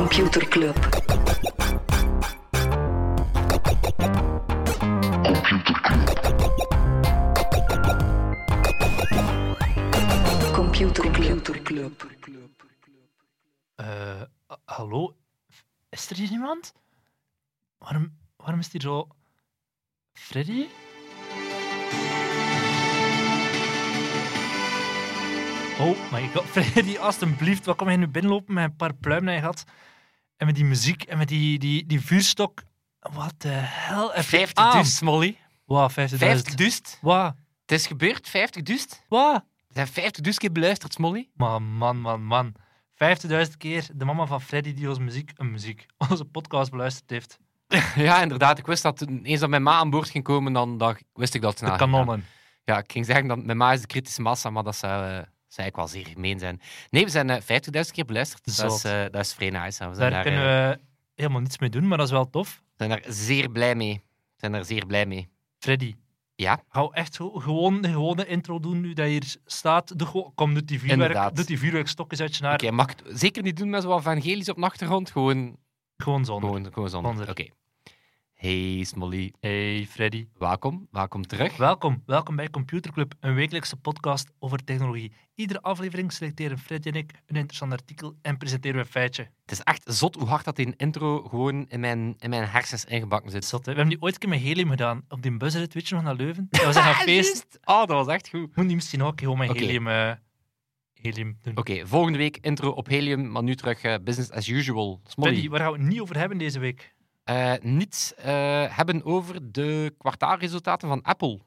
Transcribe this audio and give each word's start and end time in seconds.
Computer 0.00 0.40
Club. 0.48 0.76
Computer 10.52 11.10
Club. 11.12 11.92
Eh, 13.76 14.24
ha- 14.48 14.60
hallo? 14.66 15.14
Is 15.90 16.10
er 16.10 16.16
hier 16.16 16.30
iemand? 16.30 16.72
Waarom, 17.78 18.18
waarom 18.36 18.60
is 18.60 18.72
hier 18.72 18.80
zo... 18.80 19.08
Freddy? 20.12 20.68
Oh 25.80 26.12
my 26.12 26.28
god, 26.28 26.44
Freddy, 26.54 26.98
alstublieft, 26.98 27.64
wat 27.66 27.76
kom 27.76 27.86
jij 27.86 27.96
nu 27.96 28.08
binnenlopen 28.08 28.54
met 28.54 28.64
een 28.64 28.76
paar 28.76 28.94
pluimen 28.94 29.34
je 29.34 29.40
gat? 29.40 29.64
En 30.36 30.46
met 30.46 30.54
die 30.54 30.64
muziek 30.64 31.02
en 31.02 31.18
met 31.18 31.28
die, 31.28 31.58
die, 31.58 31.86
die 31.86 32.00
vuurstok. 32.00 32.62
Wat 32.98 33.34
de 33.38 33.48
hel? 33.48 34.06
heb 34.12 34.16
je 34.16 34.28
50 34.28 34.64
aan? 34.64 34.82
dus, 34.82 35.00
Molly. 35.00 35.36
Wow, 35.64 35.90
50 35.90 36.50
50.000. 36.50 36.54
dus. 36.54 36.80
Wat? 37.00 37.34
Het 37.60 37.72
is 37.78 37.86
gebeurd, 37.86 38.28
50 38.28 38.62
dus. 38.62 38.86
Wat? 39.08 39.34
Er 39.34 39.74
zijn 39.74 39.86
50 39.86 40.22
dus 40.22 40.38
keer 40.38 40.52
beluisterd, 40.52 40.98
Molly. 40.98 41.28
Man, 41.34 41.62
man, 41.62 42.00
man, 42.00 42.24
man. 42.24 42.54
50.000 42.94 43.56
keer 43.58 43.86
de 43.94 44.04
mama 44.04 44.26
van 44.26 44.40
Freddy 44.40 44.74
die 44.74 44.88
onze 44.88 45.00
muziek, 45.00 45.32
een 45.36 45.50
muziek, 45.50 45.86
onze 46.10 46.24
podcast 46.24 46.70
beluisterd 46.70 47.10
heeft. 47.10 47.38
ja, 48.06 48.22
inderdaad. 48.22 48.58
Ik 48.58 48.66
wist 48.66 48.82
dat 48.82 48.96
toen- 48.96 49.24
eens 49.24 49.40
dat 49.40 49.48
mijn 49.48 49.62
ma 49.62 49.72
aan 49.72 49.90
boord 49.90 50.10
ging 50.10 50.24
komen, 50.24 50.52
dan, 50.52 50.78
dan 50.78 50.96
wist 51.12 51.34
ik 51.34 51.42
dat. 51.42 51.58
De 51.58 51.76
kanonnen. 51.76 52.24
Ja, 52.64 52.78
ik 52.78 52.92
ging 52.92 53.06
zeggen 53.06 53.26
dat 53.28 53.44
mijn 53.44 53.58
ma 53.58 53.72
is 53.72 53.80
de 53.80 53.86
kritische 53.86 54.22
massa, 54.22 54.50
maar 54.50 54.62
dat 54.62 54.76
zou, 54.76 55.06
eh, 55.10 55.22
zou 55.52 55.68
ik 55.68 55.76
wel 55.76 55.88
zeer 55.88 56.06
gemeen 56.06 56.38
zijn. 56.38 56.60
Nee, 56.90 57.04
we 57.04 57.10
zijn 57.10 57.30
eh 57.30 57.40
50.000 57.40 57.92
keer 57.92 58.04
beluisterd. 58.04 58.56
Dat 58.56 58.72
is, 58.72 58.84
eh, 58.84 59.00
dat 59.10 59.20
is 59.20 59.34
vrij 59.34 59.50
nice. 59.50 59.88
We 59.88 59.94
zijn 59.94 59.96
Daar 59.96 60.10
daar, 60.10 60.22
kunnen 60.22 60.40
eh, 60.40 60.68
we 60.70 60.78
helemaal 61.14 61.40
niets 61.40 61.58
mee 61.58 61.70
doen, 61.70 61.88
maar 61.88 61.98
dat 61.98 62.06
is 62.06 62.12
wel 62.12 62.30
tof. 62.30 62.62
zijn 62.76 62.90
daar 62.90 63.02
zeer 63.08 63.50
blij 63.50 63.74
mee. 63.74 63.94
We 64.04 64.36
zijn 64.36 64.52
daar 64.52 64.64
zeer 64.64 64.86
blij 64.86 65.06
mee. 65.06 65.28
Freddy, 65.58 65.94
Ja, 66.34 66.62
hou 66.68 66.94
echt 66.94 67.16
gewoon 67.16 67.80
de 67.82 67.88
gewone 67.88 68.26
intro 68.26 68.60
doen 68.60 68.80
nu 68.80 68.92
dat 68.92 69.06
je 69.06 69.12
hier 69.12 69.36
staat. 69.44 69.98
Doe 69.98 70.08
gewoon, 70.08 70.32
kom, 70.34 70.54
doe 70.54 70.64
die, 70.64 70.80
vuurwerk, 70.80 71.34
doe 71.36 71.44
die 71.44 71.58
vuurwerkstokjes 71.58 72.20
uit 72.20 72.36
je 72.36 72.42
naar. 72.42 72.54
oké. 72.54 72.70
mag 72.70 72.88
zeker 73.08 73.42
niet 73.42 73.56
doen 73.56 73.70
met 73.70 73.82
zo'n 73.82 73.98
evangelisch 73.98 74.48
op 74.48 74.56
de 74.56 74.62
achtergrond? 74.62 75.10
Gewoon, 75.10 75.56
Gewoon 75.96 76.24
zonder. 76.24 76.48
gewoon, 76.50 76.72
gewoon 76.72 76.88
zonder. 76.88 77.10
Zonder. 77.14 77.30
Oké. 77.30 77.46
Hey 78.40 78.84
Smolly, 78.84 79.32
Hey 79.40 79.86
Freddy. 79.90 80.26
welkom. 80.38 80.88
Welkom 80.90 81.26
terug. 81.26 81.56
Welkom, 81.56 82.02
welkom 82.06 82.36
bij 82.36 82.50
Computer 82.50 82.92
Club, 82.92 83.14
een 83.20 83.34
wekelijkse 83.34 83.76
podcast 83.76 84.30
over 84.38 84.64
technologie. 84.64 85.12
Iedere 85.34 85.62
aflevering 85.62 86.12
selecteren 86.12 86.58
Freddy 86.58 86.88
en 86.88 86.94
ik 86.94 87.12
een 87.26 87.36
interessant 87.36 87.72
artikel 87.72 88.16
en 88.22 88.36
presenteren 88.36 88.76
we 88.76 88.82
een 88.82 88.90
feitje. 88.90 89.22
Het 89.22 89.50
is 89.50 89.60
echt 89.60 89.82
zot 89.86 90.14
hoe 90.14 90.26
hard 90.28 90.44
dat 90.44 90.58
in 90.58 90.74
intro 90.76 91.22
gewoon 91.22 91.66
in 91.68 91.80
mijn, 91.80 92.14
in 92.18 92.30
mijn 92.30 92.48
hersens 92.48 92.84
ingebakken 92.84 93.30
zit. 93.30 93.44
Zot, 93.44 93.66
hè? 93.66 93.72
We 93.72 93.78
hebben 93.78 93.94
die 93.94 94.02
ooit 94.04 94.14
een 94.14 94.20
keer 94.20 94.28
met 94.28 94.40
helium 94.40 94.68
gedaan, 94.70 95.02
op 95.08 95.22
die 95.22 95.36
buzzrit, 95.36 95.74
weet 95.74 95.88
je 95.88 95.94
nog, 95.94 96.04
naar 96.04 96.14
Leuven. 96.14 96.46
Dat 96.50 96.64
was 96.64 96.76
echt 96.76 96.86
een 96.98 97.04
feest. 97.04 97.26
Juist. 97.26 97.58
Oh, 97.64 97.78
dat 97.78 97.88
was 97.88 98.06
echt 98.06 98.28
goed. 98.28 98.56
Moet 98.56 98.66
die 98.66 98.76
misschien 98.76 99.02
ook 99.02 99.20
gewoon 99.20 99.38
met 99.38 99.50
Oké. 99.50 99.58
helium, 99.58 99.86
eh, 99.88 100.12
helium 100.92 101.38
doen. 101.42 101.56
Oké, 101.56 101.86
volgende 101.86 102.18
week 102.18 102.36
intro 102.40 102.70
op 102.70 102.86
Helium, 102.86 103.30
maar 103.30 103.42
nu 103.42 103.54
terug 103.54 103.82
eh, 103.82 103.94
business 104.04 104.30
as 104.30 104.48
usual. 104.48 105.00
Smolly. 105.06 105.30
Freddy, 105.30 105.48
waar 105.48 105.60
gaan 105.60 105.72
we 105.72 105.78
het 105.78 105.88
niet 105.88 106.00
over 106.00 106.16
hebben 106.18 106.38
deze 106.38 106.58
week? 106.58 106.94
Eh, 107.24 107.52
niet 107.60 108.14
eh, 108.16 108.76
hebben 108.76 109.04
over 109.04 109.52
de 109.52 109.94
kwartaalresultaten 109.98 110.88
van 110.88 111.02
Apple. 111.02 111.40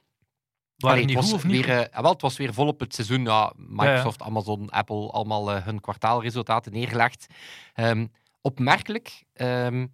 Waren 0.76 0.98
Allee, 1.02 1.16
het 1.16 1.24
goed 1.24 1.32
was 1.32 1.34
of 1.34 1.44
niet? 1.44 1.66
Weer, 1.66 1.80
eh, 1.90 2.02
wel, 2.02 2.12
het 2.12 2.22
was 2.22 2.38
weer 2.38 2.54
volop 2.54 2.80
het 2.80 2.94
seizoen. 2.94 3.24
Ja, 3.24 3.54
Microsoft, 3.56 4.22
Amazon, 4.22 4.70
Apple, 4.70 5.12
allemaal 5.12 5.52
hun 5.52 5.80
kwartaalresultaten 5.82 6.72
neergelegd. 6.72 7.28
Ehm, 7.74 8.08
opmerkelijk, 8.42 9.24
ehm, 9.34 9.88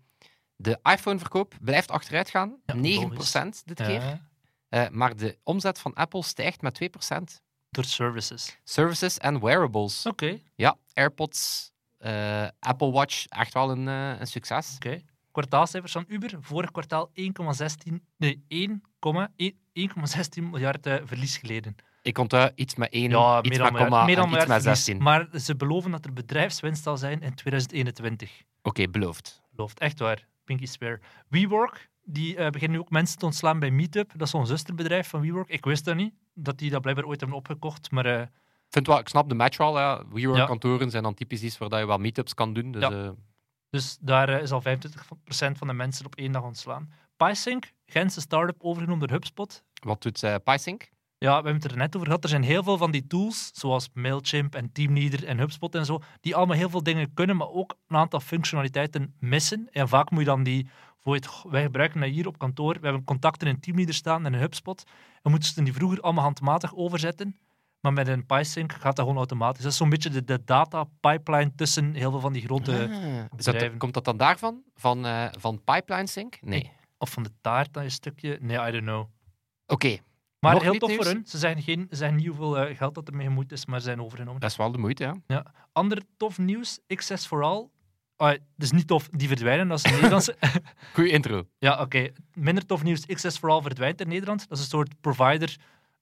de 0.56 0.80
iPhone-verkoop 0.84 1.58
blijft 1.62 1.92
achteruit 1.92 2.30
gaan. 2.30 2.56
Ja, 2.66 2.74
9% 2.74 3.62
dit 3.66 3.82
keer. 3.82 4.28
Maar 4.92 5.16
de 5.16 5.38
omzet 5.44 5.80
van 5.80 5.94
Apple 5.94 6.24
stijgt 6.24 6.62
met 6.62 6.74
2%. 6.74 7.42
door 7.72 7.86
services. 7.86 8.60
Services 8.64 9.18
en 9.18 9.40
wearables. 9.40 10.06
Oké, 10.06 10.40
Ja, 10.56 10.78
AirPods, 10.94 11.72
Apple 12.60 12.92
Watch, 12.92 13.26
echt 13.28 13.54
wel 13.54 13.72
een, 13.72 13.88
een 13.88 14.28
succes. 14.28 14.76
oké. 14.76 15.02
Kwartaalcijfers 15.32 15.92
van 15.92 16.06
Uber, 16.08 16.38
vorig 16.40 16.72
kwartaal 16.72 17.10
1,16 17.90 17.94
nee, 18.18 18.44
1,16 19.38 20.44
miljard 20.44 20.86
eh, 20.86 20.96
verlies 21.04 21.38
geleden. 21.38 21.76
Ik 22.02 22.18
onthoud 22.18 22.52
iets 22.56 22.76
met 22.76 22.90
1, 22.94 23.10
Ja, 23.10 23.42
iets 23.42 23.50
meer 23.50 23.62
met 23.62 23.72
dan 23.72 23.82
komma 23.82 24.06
meer 24.06 24.16
dan 24.16 24.24
iets 24.24 24.32
miljard 24.34 24.50
met 24.50 24.62
verlies. 24.62 24.86
16. 24.86 25.04
Maar 25.04 25.28
ze 25.40 25.56
beloven 25.56 25.92
dat 25.92 26.06
er 26.06 26.14
bedrijfswinst 26.14 26.84
zal 26.84 26.98
zijn 26.98 27.22
in 27.22 27.34
2021. 27.34 28.44
Oké, 28.62 28.88
beloofd. 28.88 29.42
Belooft, 29.52 29.80
echt 29.80 30.00
waar. 30.00 30.28
Pinky 30.44 30.66
swear. 30.66 31.00
WeWork, 31.28 31.90
die 32.04 32.36
eh, 32.36 32.50
beginnen 32.50 32.78
nu 32.78 32.84
ook 32.84 32.90
mensen 32.90 33.18
te 33.18 33.26
ontslaan 33.26 33.60
bij 33.60 33.72
Meetup. 33.72 34.12
Dat 34.12 34.22
is 34.22 34.30
zo'n 34.30 34.48
zusterbedrijf 34.48 35.08
van 35.10 35.22
WeWork. 35.22 35.50
Ik 35.50 35.66
wist 35.66 35.86
dat 35.86 35.96
niet, 35.96 36.14
dat 36.34 36.58
die 36.58 36.70
dat 36.70 36.82
blijkbaar 36.82 37.06
ooit 37.06 37.20
hebben 37.20 37.38
opgekocht. 37.38 37.92
Maar 37.92 38.06
eh, 38.06 38.22
Ik, 38.22 38.28
vind 38.70 38.88
wel, 38.88 39.00
ik 39.00 39.08
snap 39.08 39.30
de 39.30 39.36
match 39.36 39.58
wel. 39.58 39.80
Ja. 39.80 40.04
WeWork-kantoren 40.12 40.90
zijn 40.92 41.04
dan 41.04 41.14
typisch 41.14 41.42
iets 41.42 41.58
waar 41.58 41.70
dat 41.70 41.80
je 41.80 41.86
wel 41.86 41.98
meetups 41.98 42.34
kan 42.34 42.54
doen. 42.54 42.72
Dus, 42.72 42.82
Ja. 42.82 43.14
Dus 43.70 43.98
daar 44.02 44.30
eh, 44.30 44.42
is 44.42 44.52
al 44.52 44.62
25% 44.62 44.68
van 45.30 45.68
de 45.68 45.74
mensen 45.74 46.06
op 46.06 46.16
één 46.16 46.32
dag 46.32 46.44
ontslaan. 46.44 46.92
PySync, 47.18 47.72
Gentse 47.86 48.22
start-up 48.22 48.64
overgenomen 48.64 49.08
door 49.08 49.18
HubSpot. 49.18 49.64
wat 49.74 50.02
doet 50.02 50.24
uh, 50.24 50.36
PySync? 50.44 50.90
Ja, 51.18 51.28
we 51.28 51.34
hebben 51.34 51.54
het 51.54 51.72
er 51.72 51.78
net 51.78 51.96
over 51.96 52.08
gehad. 52.08 52.24
Er 52.24 52.30
zijn 52.30 52.44
heel 52.44 52.64
veel 52.64 52.78
van 52.78 52.92
die 52.92 53.08
tools, 53.08 53.50
zoals 53.54 53.90
Mailchimp 53.94 54.56
en 54.56 54.72
Teamleader 54.72 55.26
en 55.26 55.38
HubSpot 55.38 55.76
en 55.76 55.86
zo, 55.86 56.02
die 56.22 56.36
allemaal 56.36 56.56
heel 56.56 56.70
veel 56.70 56.84
dingen 56.84 57.14
kunnen, 57.14 57.38
maar 57.38 57.50
ook 57.50 57.76
een 57.88 57.98
aantal 57.98 58.20
functionaliteiten 58.20 59.16
missen. 59.20 59.68
En 59.72 59.88
vaak 59.88 60.10
moet 60.10 60.20
je 60.20 60.26
dan 60.26 60.44
die, 60.44 60.68
voor 61.00 61.16
het, 61.16 61.30
wij 61.50 61.62
gebruiken 61.62 62.00
dat 62.00 62.10
hier 62.10 62.28
op 62.28 62.38
kantoor, 62.38 62.74
we 62.74 62.84
hebben 62.86 63.04
contacten 63.04 63.48
in 63.48 63.60
Teamleader 63.60 63.96
staan 63.96 64.26
en 64.26 64.34
een 64.34 64.40
HubSpot, 64.40 64.84
en 65.22 65.32
moeten 65.32 65.50
ze 65.50 65.64
die 65.64 65.74
vroeger 65.74 66.02
allemaal 66.02 66.24
handmatig 66.24 66.76
overzetten. 66.76 67.38
Maar 67.80 67.94
met 67.94 68.08
een 68.08 68.26
PySync 68.26 68.72
gaat 68.72 68.96
dat 68.96 69.00
gewoon 69.00 69.18
automatisch. 69.18 69.64
Dat 69.64 69.72
is 69.72 69.78
zo'n 69.78 69.90
beetje 69.90 70.10
de, 70.10 70.24
de 70.24 70.44
data 70.46 70.84
pipeline 71.00 71.52
tussen 71.56 71.94
heel 71.94 72.12
veel 72.12 72.20
van 72.20 72.34
die 72.34 72.42
grote... 72.42 72.72
Ah, 72.72 72.80
is 73.38 73.46
dat, 73.46 73.54
bedrijven. 73.54 73.78
komt 73.78 73.94
dat 73.94 74.06
dan 74.06 74.18
daarvan? 74.18 74.64
Van, 74.76 75.06
eh, 75.06 75.26
van 75.38 75.64
Pipeline 75.64 76.08
Sync? 76.08 76.38
Nee. 76.42 76.72
Of 76.98 77.10
van 77.10 77.24
de 77.24 77.32
taart, 77.42 77.74
dat 77.74 77.84
is 77.84 77.90
een 77.90 77.96
stukje. 77.96 78.38
Nee, 78.42 78.58
I 78.68 78.72
don't 78.72 78.84
know. 78.84 79.06
Oké, 79.66 79.98
Maar 80.40 80.54
Nog 80.54 80.64
heel 80.64 80.78
tof 80.78 80.96
voor 80.96 81.06
hun. 81.06 81.24
Ze 81.26 81.38
zeggen, 81.38 81.62
geen, 81.62 81.88
ze 81.90 81.96
zeggen 81.96 82.18
niet 82.18 82.28
hoeveel 82.28 82.58
eh, 82.58 82.78
geld 82.78 82.96
dat 82.96 83.08
ermee 83.08 83.26
gemoeid 83.28 83.52
is, 83.52 83.66
maar 83.66 83.80
ze 83.80 83.86
zijn 83.86 84.02
overgenomen. 84.02 84.42
dat 84.42 84.50
is 84.50 84.58
wel 84.58 84.72
de 84.72 84.78
moeite, 84.78 85.16
ja. 85.28 85.46
Ander 85.72 86.02
tof 86.18 86.38
nieuws, 86.38 86.80
Access 86.88 87.28
for 87.28 87.44
All. 87.44 87.70
Ah, 88.16 88.38
dus 88.56 88.72
niet 88.72 88.88
tof, 88.88 89.10
die 89.12 89.28
verdwijnen. 89.28 89.68
Dat 89.68 89.78
is 89.78 89.84
een 89.84 89.92
Nederlandse... 89.92 90.36
Goeie 90.94 91.12
intro. 91.12 91.48
ja, 91.58 91.82
oké. 91.82 92.12
Minder 92.34 92.66
tof 92.66 92.84
nieuws, 92.84 93.08
Access 93.08 93.38
for 93.38 93.50
All 93.50 93.62
verdwijnt 93.62 94.02
in 94.02 94.08
Nederland. 94.08 94.50
Dat 94.50 94.58
is 94.58 94.64
een 94.64 94.70
soort 94.70 95.02
provider 95.02 95.58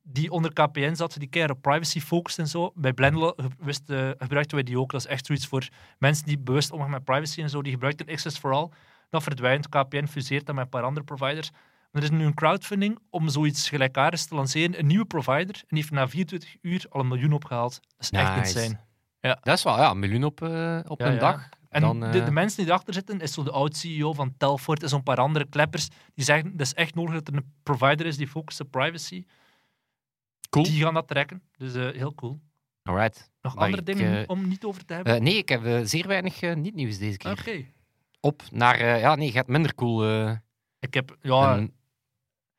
die 0.09 0.31
onder 0.31 0.53
KPN 0.53 0.95
zat, 0.95 1.15
die 1.19 1.27
keihard 1.27 1.55
op 1.57 1.61
privacy 1.61 1.99
focust 1.99 2.39
en 2.39 2.47
zo. 2.47 2.71
Bij 2.75 2.93
Blendel 2.93 3.37
wist, 3.59 3.89
eh, 3.89 4.09
gebruikten 4.17 4.55
wij 4.55 4.63
die 4.63 4.79
ook. 4.79 4.91
Dat 4.91 5.01
is 5.01 5.07
echt 5.07 5.25
zoiets 5.25 5.47
voor 5.47 5.67
mensen 5.97 6.25
die 6.25 6.37
bewust 6.39 6.71
omgaan 6.71 6.89
met 6.89 7.03
privacy 7.03 7.41
en 7.41 7.49
zo. 7.49 7.61
Die 7.61 7.71
gebruikten 7.71 8.07
Access 8.07 8.37
for 8.37 8.53
All. 8.53 8.69
Dat 9.09 9.23
verdwijnt. 9.23 9.69
KPN 9.69 10.05
fuseert 10.05 10.45
dat 10.45 10.55
met 10.55 10.63
een 10.63 10.69
paar 10.69 10.83
andere 10.83 11.05
providers. 11.05 11.51
Maar 11.51 12.03
er 12.03 12.11
is 12.11 12.17
nu 12.17 12.25
een 12.25 12.33
crowdfunding 12.33 12.99
om 13.09 13.29
zoiets 13.29 13.69
gelijkaardigs 13.69 14.25
te 14.25 14.35
lanceren. 14.35 14.79
Een 14.79 14.87
nieuwe 14.87 15.05
provider. 15.05 15.55
En 15.55 15.65
die 15.67 15.77
heeft 15.77 15.91
na 15.91 16.07
24 16.07 16.55
uur 16.61 16.85
al 16.89 16.99
een 16.99 17.07
miljoen 17.07 17.33
opgehaald. 17.33 17.79
Dat 17.81 17.93
is 17.99 18.09
echt 18.09 18.35
Nice. 18.35 18.59
insane. 18.59 18.85
Dat 19.21 19.57
is 19.57 19.63
wel 19.63 19.77
ja, 19.77 19.89
een 19.89 19.99
miljoen 19.99 20.23
op, 20.23 20.41
eh, 20.41 20.79
op 20.87 20.99
Ja, 20.99 21.05
een 21.05 21.13
ja. 21.13 21.19
dag. 21.19 21.49
En 21.69 21.81
dan, 21.81 21.99
de, 21.99 22.05
eh, 22.19 22.25
de 22.25 22.31
mensen 22.31 22.57
die 22.57 22.67
erachter 22.67 22.93
zitten, 22.93 23.19
is 23.19 23.33
zo 23.33 23.43
de 23.43 23.51
oud-CEO 23.51 24.13
van 24.13 24.33
Telfort 24.37 24.83
en 24.83 24.89
zo'n 24.89 25.03
paar 25.03 25.17
andere 25.17 25.45
kleppers, 25.49 25.87
die 26.13 26.25
zeggen, 26.25 26.51
het 26.51 26.61
is 26.61 26.73
echt 26.73 26.95
nodig 26.95 27.13
dat 27.13 27.27
er 27.27 27.33
een 27.33 27.53
provider 27.63 28.05
is 28.05 28.17
die 28.17 28.27
focust 28.27 28.59
op 28.59 28.71
privacy. 28.71 29.25
Cool. 30.49 30.65
Die 30.65 30.81
gaan 30.83 30.93
dat 30.93 31.07
trekken. 31.07 31.41
Dus 31.57 31.73
eh, 31.73 31.89
heel 31.91 32.15
cool. 32.15 32.39
Alright. 32.83 33.31
Nog 33.41 33.55
andere 33.55 33.77
ik, 33.81 33.85
dingen 33.85 34.17
eh, 34.21 34.23
om 34.29 34.47
niet 34.47 34.63
over 34.63 34.85
te 34.85 34.93
hebben? 34.93 35.15
Eh, 35.15 35.21
nee, 35.21 35.37
ik 35.37 35.49
heb 35.49 35.87
zeer 35.87 36.07
weinig 36.07 36.41
niet-nieuws 36.55 36.97
deze 36.97 37.17
keer. 37.17 37.31
Oké. 37.31 37.65
Op 38.19 38.43
naar... 38.51 38.85
ja, 38.99 39.15
nee, 39.15 39.27
je 39.27 39.33
hebt 39.33 39.47
minder 39.49 39.75
cool... 39.75 40.25
Ik 40.79 40.93
heb 40.93 41.17
ja, 41.21 41.57
een- 41.57 41.73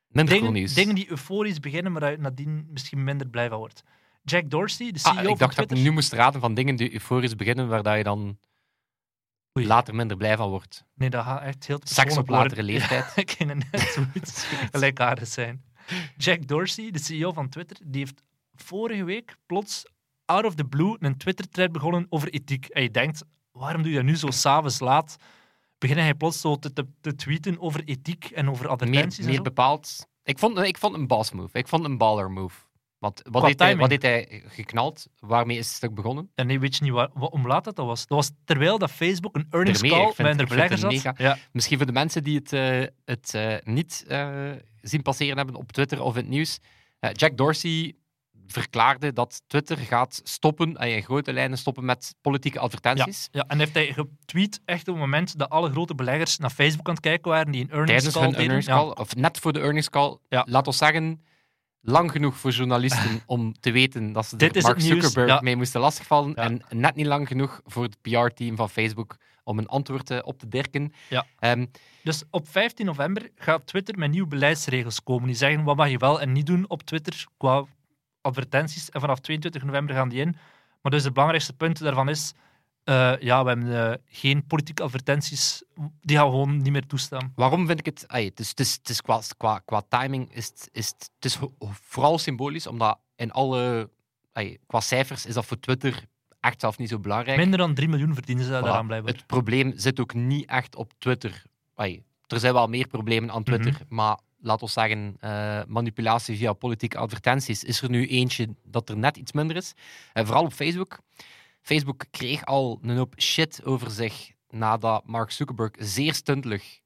minder 0.08 0.34
cool 0.34 0.38
dingen, 0.46 0.52
nieuws. 0.52 0.74
dingen 0.74 0.94
die 0.94 1.10
euforisch 1.10 1.60
beginnen, 1.60 1.92
maar 1.92 2.18
nadien 2.18 2.66
misschien 2.70 3.04
minder 3.04 3.28
blij 3.28 3.48
van 3.48 3.58
wordt. 3.58 3.82
Jack 4.22 4.50
Dorsey, 4.50 4.90
de 4.90 4.98
CEO 4.98 5.10
Ah, 5.12 5.18
ik 5.20 5.26
van 5.28 5.36
dacht 5.38 5.56
dat 5.56 5.70
ik 5.70 5.78
nu 5.78 5.90
moest 5.90 6.12
raden 6.12 6.40
van 6.40 6.54
dingen 6.54 6.76
die 6.76 6.92
euforisch 6.92 7.36
beginnen, 7.36 7.68
waar 7.68 7.82
dat 7.82 7.96
je 7.96 8.02
dan 8.02 8.38
Oei. 9.58 9.66
later 9.66 9.94
minder 9.94 10.16
blij 10.16 10.36
van 10.36 10.48
wordt. 10.50 10.84
Nee, 10.94 11.10
dat 11.10 11.24
gaat 11.24 11.42
echt 11.42 11.66
heel 11.66 11.80
Seks 11.84 12.16
op 12.16 12.28
latere 12.28 12.54
worden. 12.54 12.64
leeftijd. 12.64 13.12
ik 13.24 13.30
ging 13.30 13.50
er 13.50 13.56
net 13.56 13.80
zoiets 13.80 14.44
gelijkaardig 14.72 15.28
zijn. 15.28 15.62
Jack 16.16 16.46
Dorsey, 16.46 16.90
de 16.90 16.98
CEO 16.98 17.32
van 17.32 17.48
Twitter, 17.48 17.76
die 17.84 18.00
heeft 18.00 18.22
vorige 18.54 19.04
week 19.04 19.36
plots 19.46 19.84
out 20.24 20.44
of 20.44 20.54
the 20.54 20.64
blue 20.64 20.96
een 20.98 21.16
Twitter-thread 21.16 21.72
begonnen 21.72 22.06
over 22.08 22.28
ethiek. 22.28 22.66
En 22.66 22.82
je 22.82 22.90
denkt, 22.90 23.24
waarom 23.52 23.82
doe 23.82 23.90
je 23.90 23.96
dat 23.96 24.06
nu 24.06 24.16
zo 24.16 24.30
s'avonds 24.30 24.78
laat? 24.80 25.16
Beginnen 25.78 26.04
hij 26.04 26.14
plots 26.14 26.40
zo 26.40 26.56
te, 26.56 26.72
te, 26.72 26.86
te 27.00 27.14
tweeten 27.14 27.60
over 27.60 27.84
ethiek 27.84 28.24
en 28.24 28.50
over 28.50 28.62
Meer, 28.62 28.72
advertenties 28.72 29.18
en 29.18 29.24
meer 29.26 29.36
zo? 29.36 29.42
bepaald... 29.42 30.06
Ik 30.22 30.38
vond, 30.38 30.58
ik 30.58 30.78
vond 30.78 30.94
een 30.94 31.06
boss 31.06 31.32
move. 31.32 31.58
Ik 31.58 31.68
vond 31.68 31.84
een 31.84 31.98
baller 31.98 32.30
move. 32.30 32.58
Want 32.98 33.22
wat 33.30 33.42
heeft, 33.44 33.58
hij, 33.58 33.76
wat 33.76 33.90
heeft 33.90 34.02
hij 34.02 34.42
geknald? 34.46 35.06
Waarmee 35.18 35.58
is 35.58 35.66
het 35.66 35.74
stuk 35.76 35.94
begonnen? 35.94 36.30
En 36.34 36.46
nee, 36.46 36.60
weet 36.60 36.76
je 36.76 36.82
niet 36.84 36.92
waar, 36.92 37.08
wa- 37.14 37.26
om 37.26 37.46
laat 37.46 37.64
dat, 37.64 37.76
dat 37.76 37.86
was? 37.86 38.06
Dat 38.06 38.18
was 38.18 38.30
terwijl 38.44 38.78
dat 38.78 38.90
Facebook 38.90 39.36
een 39.36 39.46
earnings 39.50 39.80
call 39.80 40.12
met 40.16 40.38
de 40.38 40.46
beleggers 40.46 40.82
had. 41.02 41.18
Ja, 41.18 41.38
Misschien 41.52 41.76
voor 41.76 41.86
de 41.86 41.92
mensen 41.92 42.22
die 42.24 42.36
het, 42.38 42.52
eh, 42.52 42.82
het 43.04 43.34
eh, 43.34 43.54
niet 43.64 44.04
eh, 44.08 44.50
zien 44.82 45.02
passeren 45.02 45.36
hebben 45.36 45.54
op 45.54 45.72
Twitter 45.72 46.02
of 46.02 46.14
in 46.14 46.20
het 46.20 46.28
nieuws. 46.30 46.58
Eh, 47.00 47.10
Jack 47.12 47.36
Dorsey 47.36 47.94
verklaarde 48.46 49.12
dat 49.12 49.42
Twitter 49.46 49.76
gaat 49.76 50.20
stoppen, 50.24 50.76
en 50.76 50.88
in 50.94 51.02
grote 51.02 51.32
lijnen 51.32 51.58
stoppen 51.58 51.84
met 51.84 52.14
politieke 52.20 52.58
advertenties. 52.58 53.28
ja, 53.30 53.44
en 53.46 53.58
heeft 53.58 53.74
hij 53.74 53.92
getweet 53.92 54.60
echt 54.64 54.80
op 54.88 54.94
het 54.94 55.04
moment 55.04 55.38
dat 55.38 55.48
alle 55.50 55.70
grote 55.70 55.94
beleggers 55.94 56.38
naar 56.38 56.50
Facebook 56.50 56.86
aan 56.88 56.94
het 56.94 57.02
kijken 57.02 57.30
waren, 57.30 57.52
die 57.52 57.62
een 57.62 57.70
earnings 57.70 57.90
Tijdens 58.02 58.14
call 58.14 58.46
hun 58.46 58.62
Ja. 58.66 58.82
of 58.84 59.14
net 59.16 59.38
voor 59.38 59.52
de 59.52 59.60
earnings 59.60 59.90
call, 59.90 60.18
Ja. 60.28 60.44
laat 60.48 60.66
ons 60.66 60.78
zeggen, 60.78 61.22
lang 61.80 62.10
genoeg 62.10 62.36
voor 62.36 62.50
journalisten 62.50 63.20
om 63.26 63.52
te 63.60 63.70
weten 63.70 64.12
dat 64.12 64.26
ze 64.26 64.36
Dit 64.36 64.56
er 64.56 64.62
Mark 64.62 64.80
Zuckerberg 64.80 65.28
ja. 65.28 65.40
mee 65.40 65.56
moesten 65.56 65.80
lastigvallen. 65.80 66.32
Ja. 66.34 66.42
En 66.42 66.62
net 66.68 66.94
niet 66.94 67.06
lang 67.06 67.28
genoeg 67.28 67.60
voor 67.64 67.82
het 67.82 67.96
PR-team 68.02 68.56
van 68.56 68.70
Facebook 68.70 69.16
om 69.44 69.58
een 69.58 69.66
antwoord 69.66 70.10
eh, 70.10 70.18
op 70.22 70.38
te 70.38 70.48
dirken. 70.48 70.92
Ja. 71.08 71.26
Ehm, 71.38 71.66
Dus 72.02 72.22
op 72.30 72.48
15 72.48 72.86
november 72.86 73.30
gaat 73.36 73.66
Twitter 73.66 73.98
met 73.98 74.10
nieuwe 74.10 74.28
beleidsregels 74.28 75.02
komen. 75.02 75.26
Die 75.26 75.36
zeggen 75.36 75.64
wat 75.64 75.76
mag 75.76 75.88
je 75.88 75.98
wel 75.98 76.20
en 76.20 76.32
niet 76.32 76.46
doen 76.46 76.64
op 76.68 76.82
Twitter 76.82 77.26
qua 77.36 77.64
advertenties. 78.20 78.90
En 78.90 79.00
vanaf 79.00 79.18
22 79.20 79.62
november 79.62 79.94
gaan 79.94 80.08
die 80.08 80.20
in. 80.20 80.36
Maar 80.82 80.92
dus 80.92 81.04
het 81.04 81.12
belangrijkste 81.12 81.52
punt 81.52 81.78
daarvan 81.78 82.08
is... 82.08 82.34
eh, 82.88 83.12
ja, 83.20 83.42
we 83.42 83.48
hebben 83.48 83.90
eh, 83.90 83.96
geen 84.06 84.46
politieke 84.46 84.82
advertenties. 84.82 85.62
Die 86.00 86.16
gaan 86.16 86.24
we 86.26 86.30
gewoon 86.32 86.56
niet 86.56 86.72
meer 86.72 86.86
toestaan. 86.86 87.32
Waarom 87.34 87.66
vind 87.66 87.78
ik 87.78 87.86
het... 87.86 88.04
het 88.06 88.40
is, 88.40 88.48
het 88.48 88.60
is, 88.60 88.72
het 88.72 88.88
is 88.88 89.02
qua, 89.02 89.20
qua, 89.36 89.58
qua 89.64 89.82
timing 89.88 90.34
is 90.34 90.46
het, 90.46 90.68
is 90.72 90.86
het, 90.86 91.10
het 91.14 91.24
is 91.24 91.38
vooral 91.80 92.18
symbolisch, 92.18 92.66
omdat 92.66 92.98
in 93.16 93.30
alle... 93.32 93.90
ai, 94.32 94.58
qua 94.66 94.80
cijfers 94.80 95.26
is 95.26 95.34
dat 95.34 95.44
voor 95.46 95.60
Twitter 95.60 96.04
echt 96.40 96.60
zelf 96.60 96.78
niet 96.78 96.88
zo 96.88 96.98
belangrijk. 96.98 97.38
Minder 97.38 97.58
dan 97.58 97.74
3 97.74 97.88
miljoen 97.88 98.14
verdienen 98.14 98.44
ze 98.44 98.50
Voilà. 98.50 98.62
daaraan 98.62 98.86
blijven. 98.86 99.08
Het 99.08 99.26
probleem 99.26 99.72
zit 99.76 100.00
ook 100.00 100.14
niet 100.14 100.48
echt 100.48 100.76
op 100.76 100.92
Twitter. 100.98 101.42
Ai, 101.74 102.02
er 102.26 102.40
zijn 102.40 102.52
wel 102.54 102.66
meer 102.66 102.86
problemen 102.86 103.30
aan 103.30 103.42
Twitter, 103.42 103.72
Mhm. 103.72 103.94
maar 103.94 104.18
laat 104.40 104.62
ons 104.62 104.72
zeggen, 104.72 105.16
eh, 105.20 105.60
manipulatie 105.66 106.36
via 106.36 106.52
politieke 106.52 106.98
advertenties 106.98 107.64
is 107.64 107.82
er 107.82 107.90
nu 107.90 108.06
eentje 108.06 108.48
dat 108.64 108.88
er 108.88 108.96
net 108.96 109.16
iets 109.16 109.32
minder 109.32 109.56
is. 109.56 109.72
En 110.12 110.26
vooral 110.26 110.44
op 110.44 110.52
Facebook. 110.52 110.98
Facebook 111.68 112.04
kreeg 112.10 112.44
al 112.44 112.78
een 112.82 112.96
hoop 112.96 113.14
shit 113.20 113.64
over 113.64 113.90
zich 113.90 114.30
nadat 114.48 115.06
Mark 115.06 115.30
Zuckerberg 115.30 115.70
zeer 115.78 116.14
stuntelig 116.14 116.80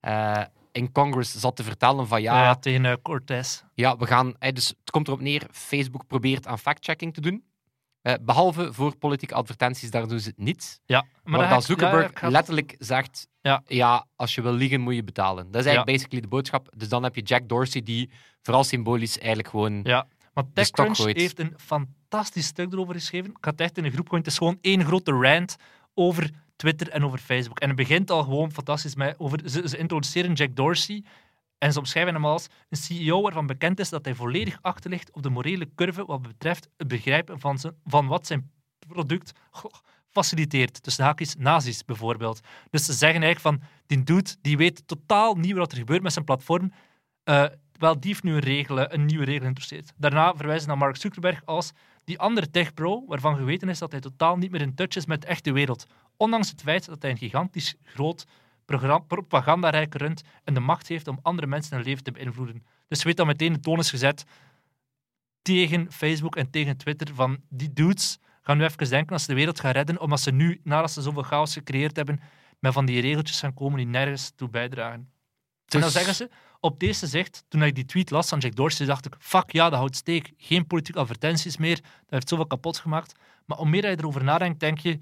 eh, 0.00 0.42
in 0.72 0.92
Congress 0.92 1.34
zat 1.40 1.56
te 1.56 1.62
vertellen 1.62 2.06
van 2.06 2.22
ja, 2.22 2.42
Ja, 2.42 2.54
tegen 2.54 2.84
eh, 2.84 2.94
Cortez. 3.02 3.62
ja, 3.74 3.96
we 3.96 4.06
gaan. 4.06 4.34
eh, 4.38 4.52
Dus 4.52 4.68
het 4.68 4.90
komt 4.90 5.06
erop 5.08 5.20
neer: 5.20 5.46
Facebook 5.50 6.06
probeert 6.06 6.46
aan 6.46 6.58
fact-checking 6.58 7.14
te 7.14 7.20
doen. 7.20 7.44
Eh, 8.02 8.14
behalve 8.20 8.72
voor 8.72 8.96
politieke 8.96 9.34
advertenties, 9.34 9.90
daar 9.90 10.08
doen 10.08 10.20
ze 10.20 10.28
het 10.28 10.38
niet. 10.38 10.80
Ja, 10.84 11.04
Maar, 11.24 11.48
dat 11.48 11.64
Zuckerberg 11.64 12.20
ja, 12.20 12.28
letterlijk 12.30 12.74
zegt: 12.78 13.28
Ja. 13.40 13.62
ja. 13.66 14.06
als 14.16 14.34
je 14.34 14.42
wil 14.42 14.52
liegen, 14.52 14.80
moet 14.80 14.94
je 14.94 15.04
betalen. 15.04 15.44
Dat 15.50 15.60
is 15.60 15.66
eigenlijk 15.66 15.96
basically 15.96 16.22
de 16.22 16.28
boodschap. 16.28 16.68
Dus 16.76 16.88
dan 16.88 17.02
heb 17.02 17.14
je 17.14 17.22
Jack 17.22 17.48
Dorsey, 17.48 17.82
die 17.82 18.10
vooral 18.42 18.64
symbolisch 18.64 19.18
eigenlijk 19.18 19.48
gewoon. 19.48 19.80
Ja, 19.82 20.06
maar 20.34 20.44
TechCrunch 20.52 20.96
heeft 20.96 21.38
een 21.38 21.52
fantastisch 22.14 22.46
stuk 22.46 22.72
erover 22.72 22.94
geschreven. 22.94 23.30
Ik 23.30 23.36
ga 23.40 23.50
het 23.50 23.60
echt 23.60 23.78
in 23.78 23.84
een 23.84 23.92
groep 23.92 24.08
gooien. 24.08 24.24
Het 24.24 24.32
is 24.32 24.38
gewoon 24.38 24.58
één 24.60 24.84
grote 24.84 25.10
rant 25.10 25.56
over 25.94 26.30
Twitter 26.56 26.88
en 26.88 27.04
over 27.04 27.18
Facebook. 27.18 27.58
En 27.58 27.68
het 27.68 27.76
begint 27.76 28.10
al 28.10 28.22
gewoon 28.22 28.52
fantastisch 28.52 28.94
met... 28.94 29.14
Over, 29.18 29.50
ze, 29.50 29.78
introduceren 29.78 30.32
Jack 30.32 30.56
Dorsey 30.56 31.04
en 31.58 31.72
ze 31.72 31.78
omschrijven 31.78 32.14
hem 32.14 32.24
als 32.24 32.46
een 32.68 32.76
CEO 32.76 33.22
waarvan 33.22 33.46
bekend 33.46 33.80
is 33.80 33.88
dat 33.88 34.04
hij 34.04 34.14
volledig 34.14 34.58
achterligt 34.60 35.12
op 35.12 35.22
de 35.22 35.30
morele 35.30 35.68
curve 35.74 36.04
wat 36.04 36.22
betreft 36.22 36.68
het 36.76 36.88
begrijpen 36.88 37.40
van, 37.40 37.58
zijn, 37.58 37.74
van 37.84 38.06
wat 38.06 38.26
zijn 38.26 38.50
product 38.88 39.32
goh, 39.50 39.72
faciliteert. 40.08 40.82
Tussen 40.82 41.04
haakjes 41.04 41.34
nazi's 41.36 41.84
bijvoorbeeld. 41.84 42.40
Dus 42.70 42.84
ze 42.84 42.92
zeggen 42.92 43.22
eigenlijk 43.22 43.60
van, 43.60 43.68
die 43.86 44.02
dude 44.02 44.30
die 44.40 44.56
weet 44.56 44.82
totaal 44.86 45.34
niet 45.34 45.52
wat 45.52 45.72
er 45.72 45.78
gebeurt 45.78 46.02
met 46.02 46.12
zijn 46.12 46.24
platform. 46.24 46.72
Eh, 47.24 47.44
wel, 47.72 48.00
die 48.00 48.10
heeft 48.10 48.22
nu 48.22 48.36
een, 48.36 48.94
een 48.94 49.06
nieuwe 49.06 49.24
regel 49.24 49.40
geïntroduceerd. 49.40 49.92
Daarna 49.96 50.34
verwijzen 50.34 50.62
ze 50.62 50.68
naar 50.68 50.78
Mark 50.78 50.96
Zuckerberg 50.96 51.42
als 51.44 51.72
die 52.04 52.18
andere 52.18 52.50
tech-pro, 52.50 53.04
waarvan 53.06 53.36
geweten 53.36 53.68
is 53.68 53.78
dat 53.78 53.90
hij 53.90 54.00
totaal 54.00 54.36
niet 54.36 54.50
meer 54.50 54.60
in 54.60 54.74
touch 54.74 54.96
is 54.96 55.06
met 55.06 55.20
de 55.20 55.26
echte 55.26 55.52
wereld. 55.52 55.86
Ondanks 56.16 56.50
het 56.50 56.62
feit 56.62 56.86
dat 56.86 57.02
hij 57.02 57.10
een 57.10 57.16
gigantisch 57.18 57.74
groot 57.82 58.26
propagandarijk 59.06 59.94
runt 59.94 60.22
en 60.44 60.54
de 60.54 60.60
macht 60.60 60.88
heeft 60.88 61.08
om 61.08 61.18
andere 61.22 61.46
mensen 61.46 61.76
hun 61.76 61.84
leven 61.84 62.04
te 62.04 62.12
beïnvloeden. 62.12 62.66
Dus 62.88 63.02
weet 63.02 63.16
dat 63.16 63.26
meteen 63.26 63.52
de 63.52 63.60
toon 63.60 63.78
is 63.78 63.90
gezet 63.90 64.24
tegen 65.42 65.92
Facebook 65.92 66.36
en 66.36 66.50
tegen 66.50 66.76
Twitter 66.76 67.14
van 67.14 67.38
die 67.48 67.72
dudes 67.72 68.18
gaan 68.40 68.56
nu 68.56 68.64
even 68.64 68.88
denken 68.88 69.12
als 69.12 69.22
ze 69.22 69.28
de 69.28 69.34
wereld 69.34 69.60
gaan 69.60 69.72
redden, 69.72 70.00
omdat 70.00 70.20
ze 70.20 70.30
nu, 70.30 70.60
nadat 70.62 70.90
ze 70.90 71.02
zoveel 71.02 71.22
chaos 71.22 71.52
gecreëerd 71.52 71.96
hebben, 71.96 72.20
met 72.58 72.72
van 72.72 72.86
die 72.86 73.00
regeltjes 73.00 73.40
gaan 73.40 73.54
komen 73.54 73.76
die 73.76 73.86
nergens 73.86 74.32
toe 74.36 74.48
bijdragen. 74.48 74.98
En 74.98 75.10
dan 75.66 75.80
Dus- 75.80 75.92
zeggen 75.92 76.14
ze, 76.14 76.30
op 76.64 76.80
deze 76.80 77.06
zicht, 77.06 77.44
toen 77.48 77.62
ik 77.62 77.74
die 77.74 77.84
tweet 77.84 78.10
las 78.10 78.28
van 78.28 78.38
Jack 78.38 78.54
Dorsey, 78.54 78.86
dacht 78.86 79.06
ik, 79.06 79.14
fuck 79.18 79.52
ja, 79.52 79.70
dat 79.70 79.78
houdt 79.78 79.96
steek. 79.96 80.32
Geen 80.36 80.66
politieke 80.66 80.98
advertenties 81.00 81.56
meer, 81.56 81.74
dat 81.76 81.84
heeft 82.08 82.28
zoveel 82.28 82.46
kapot 82.46 82.78
gemaakt. 82.78 83.12
Maar 83.46 83.58
hoe 83.58 83.68
meer 83.68 83.90
je 83.90 83.98
erover 83.98 84.24
nadenkt, 84.24 84.60
denk 84.60 84.78
je, 84.78 85.00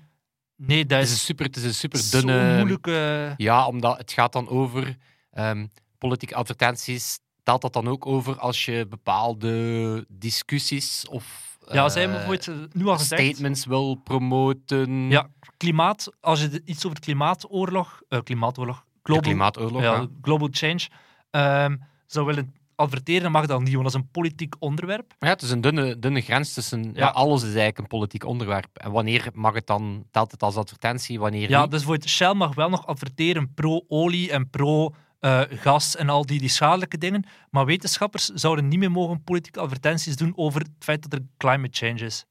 nee, 0.56 0.86
dat 0.86 0.98
Het 0.98 1.06
is 1.06 1.12
is, 1.12 1.18
een 1.18 1.24
super, 1.24 1.46
het 1.46 1.56
is 1.56 1.64
een 1.64 1.74
super 1.74 2.00
dunne. 2.10 2.56
moeilijke... 2.56 3.34
Ja, 3.36 3.66
omdat 3.66 3.98
het 3.98 4.12
gaat 4.12 4.32
dan 4.32 4.48
over 4.48 4.96
ehm, 5.30 5.66
politieke 5.98 6.34
advertenties. 6.34 7.18
Telt 7.42 7.62
dat 7.62 7.72
dan 7.72 7.88
ook 7.88 8.06
over 8.06 8.38
als 8.38 8.64
je 8.64 8.86
bepaalde 8.88 10.04
discussies 10.08 11.08
of 11.08 11.56
Ja, 11.72 11.88
zij 11.88 12.02
eh, 12.04 12.10
hebben 12.10 12.26
bijvoorbeeld 12.28 12.72
eh, 12.72 12.80
nu 12.80 12.86
al 12.86 12.98
gezegd... 12.98 13.22
statements 13.22 13.66
wil 13.66 13.94
promoten? 13.94 15.10
Ja, 15.10 15.28
klimaat, 15.56 16.10
als 16.20 16.40
je 16.40 16.62
iets 16.64 16.86
over 16.86 17.00
klimaatoorlog, 17.00 18.02
eh, 18.08 18.20
klimaatoorlog, 18.22 18.84
global, 19.02 19.22
klimaatoorlog. 19.22 19.82
ja. 19.82 20.06
global 20.22 20.48
change, 20.50 20.88
ehm, 21.32 21.76
zou 22.06 22.26
willen 22.26 22.54
adverteren, 22.74 23.30
mag 23.32 23.46
dat 23.46 23.60
niet, 23.60 23.72
want 23.72 23.84
dat 23.84 23.94
is 23.94 24.00
een 24.00 24.10
politiek 24.10 24.54
onderwerp. 24.58 25.14
Ja, 25.18 25.28
het 25.28 25.42
is 25.42 25.50
een 25.50 25.60
dunne, 25.60 25.98
dunne 25.98 26.20
grens 26.20 26.52
tussen. 26.54 26.82
Ja. 26.84 26.90
Ja. 26.94 27.08
alles 27.08 27.40
is 27.40 27.46
eigenlijk 27.48 27.78
een 27.78 27.86
politiek 27.86 28.24
onderwerp. 28.24 28.68
En 28.78 28.90
wanneer 28.90 29.30
mag 29.34 29.54
het 29.54 29.66
dan, 29.66 30.04
telt 30.10 30.30
het 30.30 30.42
als 30.42 30.56
advertentie, 30.56 31.18
wanneer 31.20 31.50
Ja, 31.50 31.62
niet? 31.62 31.70
dus 31.70 31.82
voor 31.82 31.98
Shell 32.06 32.34
mag 32.34 32.54
wel 32.54 32.68
nog 32.68 32.86
adverteren 32.86 33.54
pro-olie 33.54 34.30
en 34.30 34.50
pro-gas 34.50 35.96
en 35.96 36.08
al 36.08 36.26
die, 36.26 36.40
die 36.40 36.48
schadelijke 36.48 36.98
dingen. 36.98 37.24
Maar 37.50 37.64
wetenschappers 37.66 38.26
zouden 38.26 38.68
niet 38.68 38.78
meer 38.78 38.90
mogen 38.90 39.22
politieke 39.24 39.60
advertenties 39.60 40.16
doen 40.16 40.32
over 40.36 40.60
het 40.60 40.70
feit 40.78 41.02
dat 41.02 41.12
er 41.12 41.26
climate 41.36 41.86
change 41.86 42.04
is. 42.04 42.24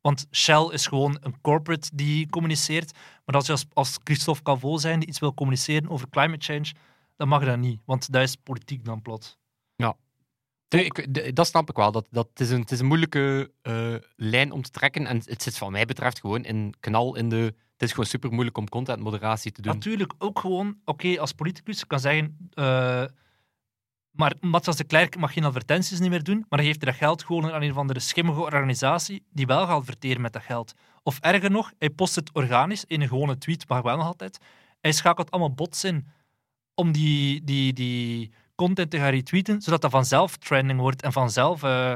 Want 0.00 0.26
Shell 0.30 0.68
is 0.70 0.86
gewoon 0.86 1.16
een 1.20 1.40
corporate 1.40 1.90
die 1.94 2.28
communiceert. 2.30 2.92
Maar 3.24 3.34
als 3.34 3.46
je 3.46 3.52
als, 3.52 3.66
als 3.72 3.98
Christophe 4.04 4.42
Calvo 4.42 4.78
zijn 4.78 4.98
die 4.98 5.08
iets 5.08 5.18
wil 5.18 5.34
communiceren 5.34 5.88
over 5.90 6.08
climate 6.08 6.44
change, 6.44 6.72
dan 7.22 7.30
mag 7.30 7.44
dat 7.44 7.58
niet. 7.58 7.80
Want 7.84 8.12
dat 8.12 8.22
is 8.22 8.36
politiek 8.36 8.84
dan 8.84 9.02
plots. 9.02 9.38
Nee, 10.68 10.84
ik- 10.84 11.14
de- 11.14 11.32
dat 11.32 11.46
snap 11.46 11.70
ik 11.70 11.76
wel. 11.76 11.92
Dat, 11.92 12.06
dat, 12.10 12.28
het, 12.30 12.40
is 12.40 12.50
een, 12.50 12.60
het 12.60 12.70
is 12.70 12.80
een 12.80 12.86
moeilijke 12.86 13.52
eh, 13.62 13.94
lijn 14.16 14.52
om 14.52 14.62
te 14.62 14.70
trekken. 14.70 15.06
En 15.06 15.16
het 15.24 15.42
zit, 15.42 15.58
wat 15.58 15.70
mij 15.70 15.84
betreft, 15.84 16.20
gewoon 16.20 16.44
in 16.44 16.74
knal 16.80 17.16
in 17.16 17.28
de. 17.28 17.36
Het 17.72 17.82
is 17.82 17.90
gewoon 17.90 18.06
super 18.06 18.32
moeilijk 18.32 18.58
om 18.58 18.68
contentmoderatie 18.68 19.52
te 19.52 19.62
doen. 19.62 19.72
Natuurlijk 19.72 20.12
ook 20.18 20.38
gewoon, 20.38 20.76
oké, 20.84 21.20
als 21.20 21.32
politicus 21.32 21.86
kan 21.86 22.00
zeggen, 22.00 22.36
eh, 22.54 23.04
maar 24.10 24.34
Matthias 24.40 24.76
de 24.76 24.84
Klerk 24.84 25.16
mag 25.16 25.32
geen 25.32 25.44
advertenties 25.44 25.98
niet 26.00 26.10
meer 26.10 26.22
doen, 26.22 26.44
maar 26.48 26.58
hij 26.58 26.68
geeft 26.68 26.80
dat 26.80 26.94
geld 26.94 27.24
gewoon 27.24 27.52
aan 27.52 27.62
een 27.62 27.70
of 27.70 27.76
andere 27.76 28.00
schimmige 28.00 28.40
organisatie 28.40 29.26
die 29.30 29.46
wel 29.46 29.66
gaat 29.66 29.78
adverteren 29.80 30.20
met 30.22 30.32
dat 30.32 30.42
geld. 30.42 30.72
Of 31.02 31.18
erger 31.20 31.50
nog, 31.50 31.72
hij 31.78 31.90
post 31.90 32.14
het 32.14 32.32
organisch 32.32 32.84
in 32.84 33.00
een 33.00 33.08
gewone 33.08 33.38
tweet, 33.38 33.68
mag 33.68 33.82
wel 33.82 33.96
nog 33.96 34.06
altijd. 34.06 34.38
Hij 34.80 34.92
schakelt 34.92 35.30
allemaal 35.30 35.54
bots 35.54 35.84
in 35.84 36.06
om 36.82 36.92
die, 36.92 37.44
die, 37.44 37.72
die 37.72 38.32
content 38.54 38.90
te 38.90 38.98
gaan 38.98 39.10
retweeten, 39.10 39.62
zodat 39.62 39.80
dat 39.80 39.90
vanzelf 39.90 40.36
trending 40.36 40.80
wordt 40.80 41.02
en 41.02 41.12
vanzelf 41.12 41.62
eh 41.62 41.94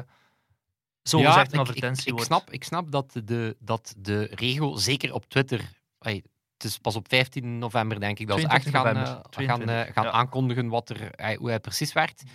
zo 1.03 1.19
gezegd 1.19 1.53
een 1.53 1.61
ik- 1.61 1.67
advertentie 1.67 2.03
ik, 2.03 2.07
ik, 2.09 2.13
wordt. 2.13 2.27
snap, 2.27 2.51
ik 2.51 2.65
snap 2.65 2.91
dat 2.91 3.21
de, 3.25 3.57
dat 3.59 3.95
de 3.99 4.29
regel, 4.35 4.77
zeker 4.77 5.13
op 5.15 5.25
Twitter. 5.29 5.61
het 5.99 6.65
is 6.65 6.79
pas 6.79 6.97
op 6.97 7.09
15 7.09 7.59
november, 7.59 8.01
denk 8.01 8.19
ik, 8.19 8.27
dat 8.27 8.41
ze 8.41 8.47
echt 8.49 8.61
22 8.67 9.07
gaan, 9.07 9.07
eh, 9.07 9.21
gaan, 9.23 9.31
22, 9.31 9.87
eh, 9.87 9.93
gaan 9.93 10.05
ja. 10.05 10.11
aankondigen 10.11 10.69
wat 10.69 10.91
er, 10.91 11.37
hoe 11.39 11.49
hij 11.49 11.61
precies 11.61 11.93
werkt. 11.93 12.23
Ik 12.23 12.29